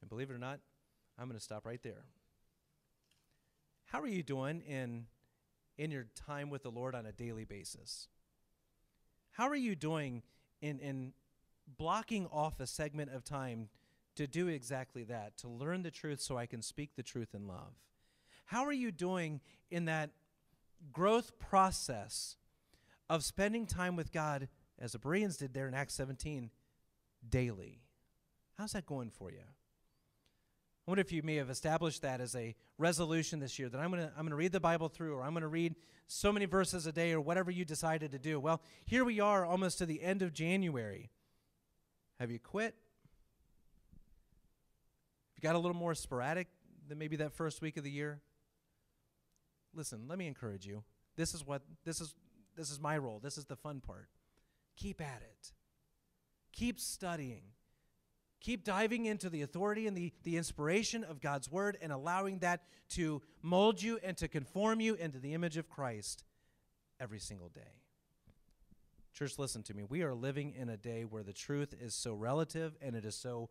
And 0.00 0.10
believe 0.10 0.30
it 0.30 0.34
or 0.34 0.38
not, 0.38 0.58
I'm 1.16 1.28
going 1.28 1.38
to 1.38 1.44
stop 1.44 1.64
right 1.64 1.82
there. 1.84 2.06
How 3.84 4.00
are 4.00 4.08
you 4.08 4.24
doing 4.24 4.62
in 4.62 5.06
in 5.78 5.90
your 5.90 6.06
time 6.14 6.50
with 6.50 6.62
the 6.62 6.70
Lord 6.70 6.94
on 6.94 7.06
a 7.06 7.12
daily 7.12 7.44
basis? 7.44 8.08
How 9.32 9.48
are 9.48 9.56
you 9.56 9.74
doing 9.74 10.22
in, 10.60 10.78
in 10.78 11.12
blocking 11.78 12.26
off 12.32 12.60
a 12.60 12.66
segment 12.66 13.12
of 13.12 13.24
time 13.24 13.68
to 14.14 14.26
do 14.26 14.48
exactly 14.48 15.04
that, 15.04 15.36
to 15.38 15.48
learn 15.48 15.82
the 15.82 15.90
truth 15.90 16.20
so 16.20 16.38
I 16.38 16.46
can 16.46 16.62
speak 16.62 16.96
the 16.96 17.02
truth 17.02 17.34
in 17.34 17.46
love? 17.46 17.74
How 18.46 18.64
are 18.64 18.72
you 18.72 18.90
doing 18.90 19.40
in 19.70 19.86
that 19.86 20.10
growth 20.92 21.38
process 21.38 22.36
of 23.10 23.24
spending 23.24 23.66
time 23.66 23.96
with 23.96 24.12
God, 24.12 24.48
as 24.78 24.92
the 24.92 24.98
Bereans 24.98 25.36
did 25.36 25.52
there 25.52 25.68
in 25.68 25.74
Acts 25.74 25.94
17, 25.94 26.50
daily? 27.28 27.80
How's 28.56 28.72
that 28.72 28.86
going 28.86 29.10
for 29.10 29.30
you? 29.30 29.44
I 30.86 30.90
wonder 30.90 31.00
if 31.00 31.10
you 31.10 31.22
may 31.24 31.34
have 31.36 31.50
established 31.50 32.02
that 32.02 32.20
as 32.20 32.36
a 32.36 32.54
resolution 32.78 33.40
this 33.40 33.58
year 33.58 33.68
that 33.68 33.78
I'm 33.78 33.90
going 33.90 34.04
to 34.04 34.08
I'm 34.10 34.22
going 34.22 34.30
to 34.30 34.36
read 34.36 34.52
the 34.52 34.60
Bible 34.60 34.88
through 34.88 35.16
or 35.16 35.24
I'm 35.24 35.32
going 35.32 35.42
to 35.42 35.48
read 35.48 35.74
so 36.06 36.30
many 36.30 36.46
verses 36.46 36.86
a 36.86 36.92
day 36.92 37.12
or 37.12 37.20
whatever 37.20 37.50
you 37.50 37.64
decided 37.64 38.12
to 38.12 38.20
do. 38.20 38.38
Well, 38.38 38.62
here 38.84 39.04
we 39.04 39.18
are 39.18 39.44
almost 39.44 39.78
to 39.78 39.86
the 39.86 40.00
end 40.00 40.22
of 40.22 40.32
January. 40.32 41.10
Have 42.20 42.30
you 42.30 42.38
quit? 42.38 42.76
If 45.32 45.42
you 45.42 45.48
got 45.48 45.56
a 45.56 45.58
little 45.58 45.76
more 45.76 45.94
sporadic 45.96 46.46
than 46.86 46.98
maybe 46.98 47.16
that 47.16 47.32
first 47.32 47.60
week 47.60 47.76
of 47.76 47.82
the 47.82 47.90
year? 47.90 48.20
Listen, 49.74 50.04
let 50.06 50.18
me 50.18 50.28
encourage 50.28 50.66
you. 50.66 50.84
This 51.16 51.34
is 51.34 51.44
what 51.44 51.62
this 51.84 52.00
is 52.00 52.14
this 52.56 52.70
is 52.70 52.78
my 52.78 52.96
role. 52.96 53.18
This 53.18 53.36
is 53.36 53.44
the 53.44 53.56
fun 53.56 53.80
part. 53.80 54.08
Keep 54.76 55.00
at 55.00 55.20
it. 55.22 55.52
Keep 56.52 56.78
studying. 56.78 57.42
Keep 58.40 58.64
diving 58.64 59.06
into 59.06 59.30
the 59.30 59.42
authority 59.42 59.86
and 59.86 59.96
the, 59.96 60.12
the 60.22 60.36
inspiration 60.36 61.02
of 61.04 61.20
God's 61.20 61.50
word 61.50 61.78
and 61.80 61.90
allowing 61.90 62.40
that 62.40 62.62
to 62.90 63.22
mold 63.42 63.82
you 63.82 63.98
and 64.02 64.16
to 64.18 64.28
conform 64.28 64.80
you 64.80 64.94
into 64.94 65.18
the 65.18 65.34
image 65.34 65.56
of 65.56 65.68
Christ 65.68 66.24
every 67.00 67.18
single 67.18 67.48
day. 67.48 67.82
Church, 69.12 69.38
listen 69.38 69.62
to 69.64 69.74
me. 69.74 69.82
We 69.82 70.02
are 70.02 70.14
living 70.14 70.52
in 70.54 70.68
a 70.68 70.76
day 70.76 71.04
where 71.04 71.22
the 71.22 71.32
truth 71.32 71.74
is 71.80 71.94
so 71.94 72.12
relative 72.12 72.76
and 72.82 72.94
it 72.94 73.04
is 73.04 73.16
so 73.16 73.48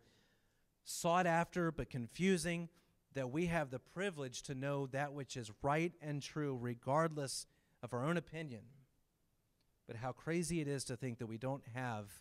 sought 0.84 1.26
after 1.26 1.72
but 1.72 1.90
confusing 1.90 2.70
that 3.16 3.32
we 3.32 3.48
have 3.48 3.72
the 3.72 3.80
privilege 3.80 4.44
to 4.44 4.54
know 4.54 4.88
that 4.88 5.14
which 5.14 5.36
is 5.36 5.50
right 5.64 5.94
and 6.02 6.22
true, 6.22 6.58
regardless 6.62 7.48
of 7.82 7.94
our 7.94 8.04
own 8.04 8.18
opinion. 8.18 8.62
But 9.88 9.96
how 9.96 10.12
crazy 10.12 10.62
it 10.62 10.68
is 10.68 10.84
to 10.86 10.98
think 10.98 11.18
that 11.20 11.28
we 11.28 11.38
don't 11.38 11.64
have 11.74 12.12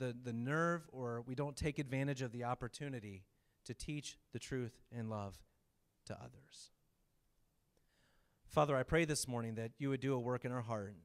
the, 0.00 0.16
the 0.24 0.32
nerve 0.32 0.82
or 0.90 1.22
we 1.26 1.36
don't 1.36 1.54
take 1.54 1.78
advantage 1.78 2.22
of 2.22 2.32
the 2.32 2.42
opportunity 2.44 3.22
to 3.66 3.74
teach 3.74 4.16
the 4.32 4.38
truth 4.38 4.72
and 4.90 5.08
love 5.08 5.38
to 6.06 6.14
others. 6.14 6.72
Father, 8.48 8.74
I 8.74 8.82
pray 8.82 9.04
this 9.04 9.28
morning 9.28 9.54
that 9.56 9.70
you 9.78 9.90
would 9.90 10.00
do 10.00 10.14
a 10.14 10.18
work 10.18 10.44
in 10.44 10.50
our 10.50 10.62
heart. 10.62 10.96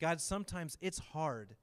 God, 0.00 0.20
sometimes 0.20 0.78
it's 0.80 0.98
hard. 0.98 1.56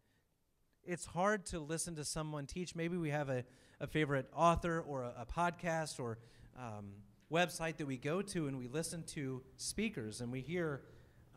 It's 0.84 1.06
hard 1.06 1.46
to 1.48 1.60
listen 1.60 1.96
to 1.96 2.04
someone 2.04 2.48
teach. 2.48 2.76
Maybe 2.76 2.98
we 2.98 3.12
have 3.12 3.30
a, 3.30 3.46
a 3.80 3.88
favorite 3.88 4.28
author 4.36 4.82
or 4.82 5.04
a, 5.04 5.14
a 5.20 5.26
podcast 5.26 6.00
or 6.00 6.18
um, 6.60 6.94
website 7.32 7.78
that 7.78 7.86
we 7.86 7.98
go 7.98 8.22
to 8.22 8.48
and 8.48 8.58
we 8.58 8.68
listen 8.68 9.04
to 9.04 9.44
speakers 9.56 10.20
and 10.20 10.32
we 10.32 10.42
hear 10.42 10.82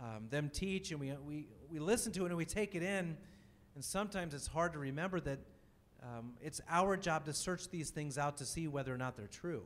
um, 0.03 0.27
them 0.31 0.51
teach 0.53 0.91
and 0.91 0.99
we, 0.99 1.13
we, 1.25 1.47
we 1.71 1.79
listen 1.79 2.13
to 2.13 2.25
it 2.25 2.29
and 2.29 2.37
we 2.37 2.45
take 2.45 2.75
it 2.75 2.83
in 2.83 3.17
and 3.77 3.85
sometimes 3.85 4.33
it's 4.33 4.47
hard 4.47 4.72
to 4.72 4.79
remember 4.79 5.20
that 5.20 5.39
um, 6.03 6.33
it's 6.43 6.62
our 6.68 6.97
job 6.97 7.27
to 7.27 7.35
search 7.35 7.68
these 7.68 7.91
things 7.91 8.16
out 8.16 8.39
to 8.39 8.47
see 8.47 8.66
whether 8.66 8.93
or 8.93 8.97
not 8.97 9.18
they're 9.18 9.27
true. 9.27 9.64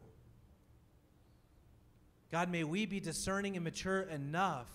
God, 2.32 2.50
may 2.50 2.64
we 2.64 2.86
be 2.86 2.98
discerning 2.98 3.54
and 3.54 3.64
mature 3.64 4.02
enough 4.02 4.66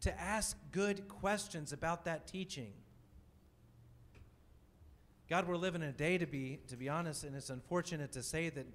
to 0.00 0.20
ask 0.20 0.56
good 0.72 1.08
questions 1.08 1.72
about 1.72 2.04
that 2.06 2.26
teaching. 2.26 2.72
God, 5.28 5.46
we're 5.46 5.56
living 5.56 5.82
in 5.82 5.88
a 5.88 5.92
day 5.92 6.18
to 6.18 6.26
be, 6.26 6.58
to 6.66 6.76
be 6.76 6.88
honest, 6.88 7.22
and 7.22 7.36
it's 7.36 7.50
unfortunate 7.50 8.10
to 8.12 8.24
say 8.24 8.48
that 8.48 8.66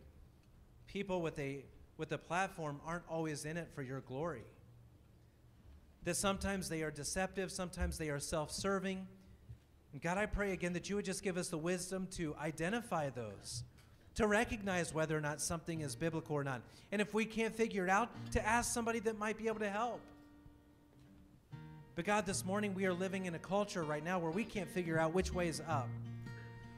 people 0.88 1.22
with 1.22 1.38
a 1.39 1.66
with 1.97 2.11
a 2.13 2.18
platform 2.18 2.80
aren't 2.86 3.03
always 3.09 3.43
in 3.43 3.57
it 3.57 3.70
for 3.74 3.82
your 3.82 3.99
glory. 4.01 4.43
That 6.03 6.16
sometimes 6.16 6.70
they 6.70 6.84
are 6.84 6.91
deceptive, 6.91 7.51
sometimes 7.51 7.97
they 7.97 8.09
are 8.09 8.20
self-serving, 8.20 9.07
God, 10.02 10.18
I 10.18 10.26
pray 10.26 10.52
again 10.52 10.74
that 10.74 10.89
you 10.89 10.98
would 10.98 11.06
just 11.06 11.24
give 11.24 11.38
us 11.38 11.48
the 11.48 11.58
wisdom 11.58 12.08
to 12.12 12.36
identify 12.41 13.10
those, 13.10 13.64
to 14.16 14.28
recognize 14.28 14.93
whether 14.93 15.18
or 15.18 15.22
not 15.22 15.39
something 15.39 15.82
is 15.82 15.96
biblical 15.96 16.36
or 16.36 16.43
not. 16.43 16.62
And 16.91 17.02
if 17.02 17.14
we 17.14 17.26
can't 17.26 17.56
figure 17.56 17.86
it 17.86 17.89
out, 17.89 18.10
to 18.32 18.46
ask 18.46 18.74
somebody 18.74 19.00
that 19.00 19.18
might 19.18 19.38
be 19.38 19.48
able 19.48 19.60
to 19.60 19.70
help. 19.70 20.02
But 21.96 22.04
God, 22.04 22.26
this 22.26 22.43
morning 22.43 22.74
we 22.74 22.86
are 22.86 22.93
living 22.93 23.26
in 23.26 23.36
a 23.36 23.39
culture 23.39 23.84
right 23.84 24.04
now 24.04 24.20
where 24.20 24.32
we 24.32 24.43
can't 24.43 24.70
figure 24.70 25.00
out 25.00 25.14
which 25.14 25.34
way 25.34 25.48
is 25.48 25.62
up. 25.66 25.88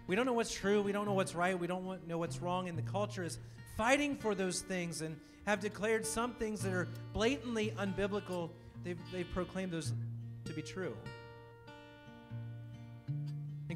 We 0.05 0.15
don't 0.15 0.27
know 0.27 0.33
what's 0.33 0.53
true, 0.53 0.83
we 0.83 0.91
don't 0.91 1.05
know 1.05 1.13
what's 1.13 1.33
right, 1.33 1.59
we 1.59 1.65
don't 1.65 2.07
know 2.07 2.19
what's 2.19 2.39
wrong, 2.39 2.69
and 2.69 2.77
the 2.77 2.83
culture 2.83 3.23
is 3.23 3.39
fighting 3.75 4.15
for 4.15 4.35
those 4.35 4.61
things 4.61 5.01
and 5.01 5.19
have 5.47 5.59
declared 5.59 6.05
some 6.05 6.33
things 6.33 6.61
that 6.61 6.71
are 6.71 6.87
blatantly 7.13 7.73
unbiblical. 7.79 8.51
They've, 8.83 8.99
they've 9.11 9.29
proclaimed 9.33 9.71
those 9.71 9.91
to 10.45 10.53
be 10.53 10.61
true. 10.61 10.95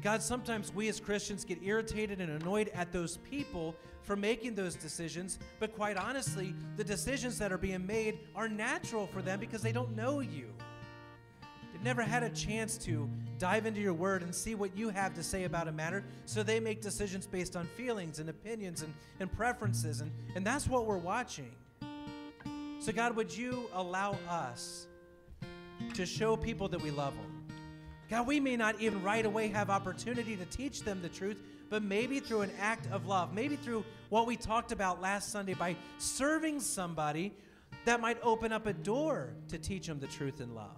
And 0.02 0.10
God, 0.10 0.20
sometimes 0.20 0.74
we 0.74 0.88
as 0.88 0.98
Christians 0.98 1.44
get 1.44 1.62
irritated 1.62 2.20
and 2.20 2.42
annoyed 2.42 2.72
at 2.74 2.90
those 2.90 3.18
people 3.18 3.76
for 4.02 4.16
making 4.16 4.56
those 4.56 4.74
decisions, 4.74 5.38
but 5.60 5.76
quite 5.76 5.96
honestly, 5.96 6.56
the 6.76 6.82
decisions 6.82 7.38
that 7.38 7.52
are 7.52 7.58
being 7.58 7.86
made 7.86 8.18
are 8.34 8.48
natural 8.48 9.06
for 9.06 9.22
them 9.22 9.38
because 9.38 9.62
they 9.62 9.70
don't 9.70 9.94
know 9.94 10.18
you. 10.18 10.48
They've 11.72 11.84
never 11.84 12.02
had 12.02 12.24
a 12.24 12.30
chance 12.30 12.76
to 12.78 13.08
dive 13.38 13.64
into 13.64 13.80
your 13.80 13.94
word 13.94 14.24
and 14.24 14.34
see 14.34 14.56
what 14.56 14.76
you 14.76 14.88
have 14.88 15.14
to 15.14 15.22
say 15.22 15.44
about 15.44 15.68
a 15.68 15.72
matter, 15.72 16.02
so 16.26 16.42
they 16.42 16.58
make 16.58 16.82
decisions 16.82 17.28
based 17.28 17.54
on 17.54 17.68
feelings 17.76 18.18
and 18.18 18.28
opinions 18.28 18.82
and, 18.82 18.92
and 19.20 19.30
preferences, 19.30 20.00
and, 20.00 20.10
and 20.34 20.44
that's 20.44 20.66
what 20.66 20.84
we're 20.84 20.96
watching. 20.96 21.52
So, 22.80 22.90
God, 22.90 23.14
would 23.14 23.32
you 23.32 23.70
allow 23.72 24.18
us 24.28 24.88
to 25.94 26.04
show 26.04 26.36
people 26.36 26.66
that 26.70 26.82
we 26.82 26.90
love 26.90 27.14
them? 27.14 27.31
God, 28.12 28.26
we 28.26 28.40
may 28.40 28.58
not 28.58 28.78
even 28.78 29.02
right 29.02 29.24
away 29.24 29.48
have 29.48 29.70
opportunity 29.70 30.36
to 30.36 30.44
teach 30.44 30.82
them 30.82 31.00
the 31.00 31.08
truth, 31.08 31.38
but 31.70 31.82
maybe 31.82 32.20
through 32.20 32.42
an 32.42 32.50
act 32.60 32.86
of 32.92 33.06
love, 33.06 33.32
maybe 33.32 33.56
through 33.56 33.86
what 34.10 34.26
we 34.26 34.36
talked 34.36 34.70
about 34.70 35.00
last 35.00 35.30
Sunday 35.30 35.54
by 35.54 35.74
serving 35.96 36.60
somebody 36.60 37.32
that 37.86 38.02
might 38.02 38.18
open 38.22 38.52
up 38.52 38.66
a 38.66 38.74
door 38.74 39.32
to 39.48 39.56
teach 39.56 39.86
them 39.86 39.98
the 39.98 40.06
truth 40.08 40.42
in 40.42 40.54
love. 40.54 40.76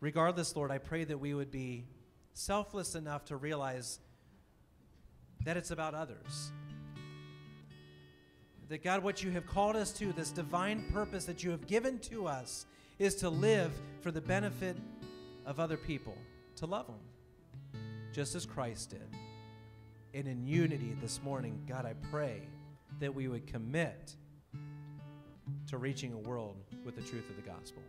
Regardless, 0.00 0.56
Lord, 0.56 0.70
I 0.70 0.78
pray 0.78 1.04
that 1.04 1.20
we 1.20 1.34
would 1.34 1.50
be 1.50 1.84
selfless 2.32 2.94
enough 2.94 3.26
to 3.26 3.36
realize 3.36 3.98
that 5.44 5.58
it's 5.58 5.72
about 5.72 5.94
others. 5.94 6.52
That 8.70 8.82
God, 8.82 9.02
what 9.02 9.22
you 9.22 9.30
have 9.32 9.46
called 9.46 9.76
us 9.76 9.92
to, 9.98 10.14
this 10.14 10.30
divine 10.30 10.90
purpose 10.90 11.26
that 11.26 11.44
you 11.44 11.50
have 11.50 11.66
given 11.66 11.98
to 11.98 12.26
us, 12.26 12.64
is 12.98 13.14
to 13.16 13.28
live 13.28 13.72
for 14.00 14.10
the 14.10 14.20
benefit 14.20 14.76
of 15.44 15.60
other 15.60 15.76
people, 15.76 16.16
to 16.56 16.66
love 16.66 16.86
them, 16.86 17.80
just 18.12 18.34
as 18.34 18.46
Christ 18.46 18.90
did. 18.90 19.08
And 20.14 20.26
in 20.26 20.46
unity 20.46 20.96
this 21.00 21.20
morning, 21.22 21.60
God, 21.68 21.84
I 21.84 21.94
pray 22.10 22.42
that 23.00 23.14
we 23.14 23.28
would 23.28 23.46
commit 23.46 24.14
to 25.68 25.76
reaching 25.76 26.12
a 26.12 26.18
world 26.18 26.56
with 26.84 26.96
the 26.96 27.02
truth 27.02 27.28
of 27.28 27.36
the 27.36 27.42
gospel. 27.42 27.82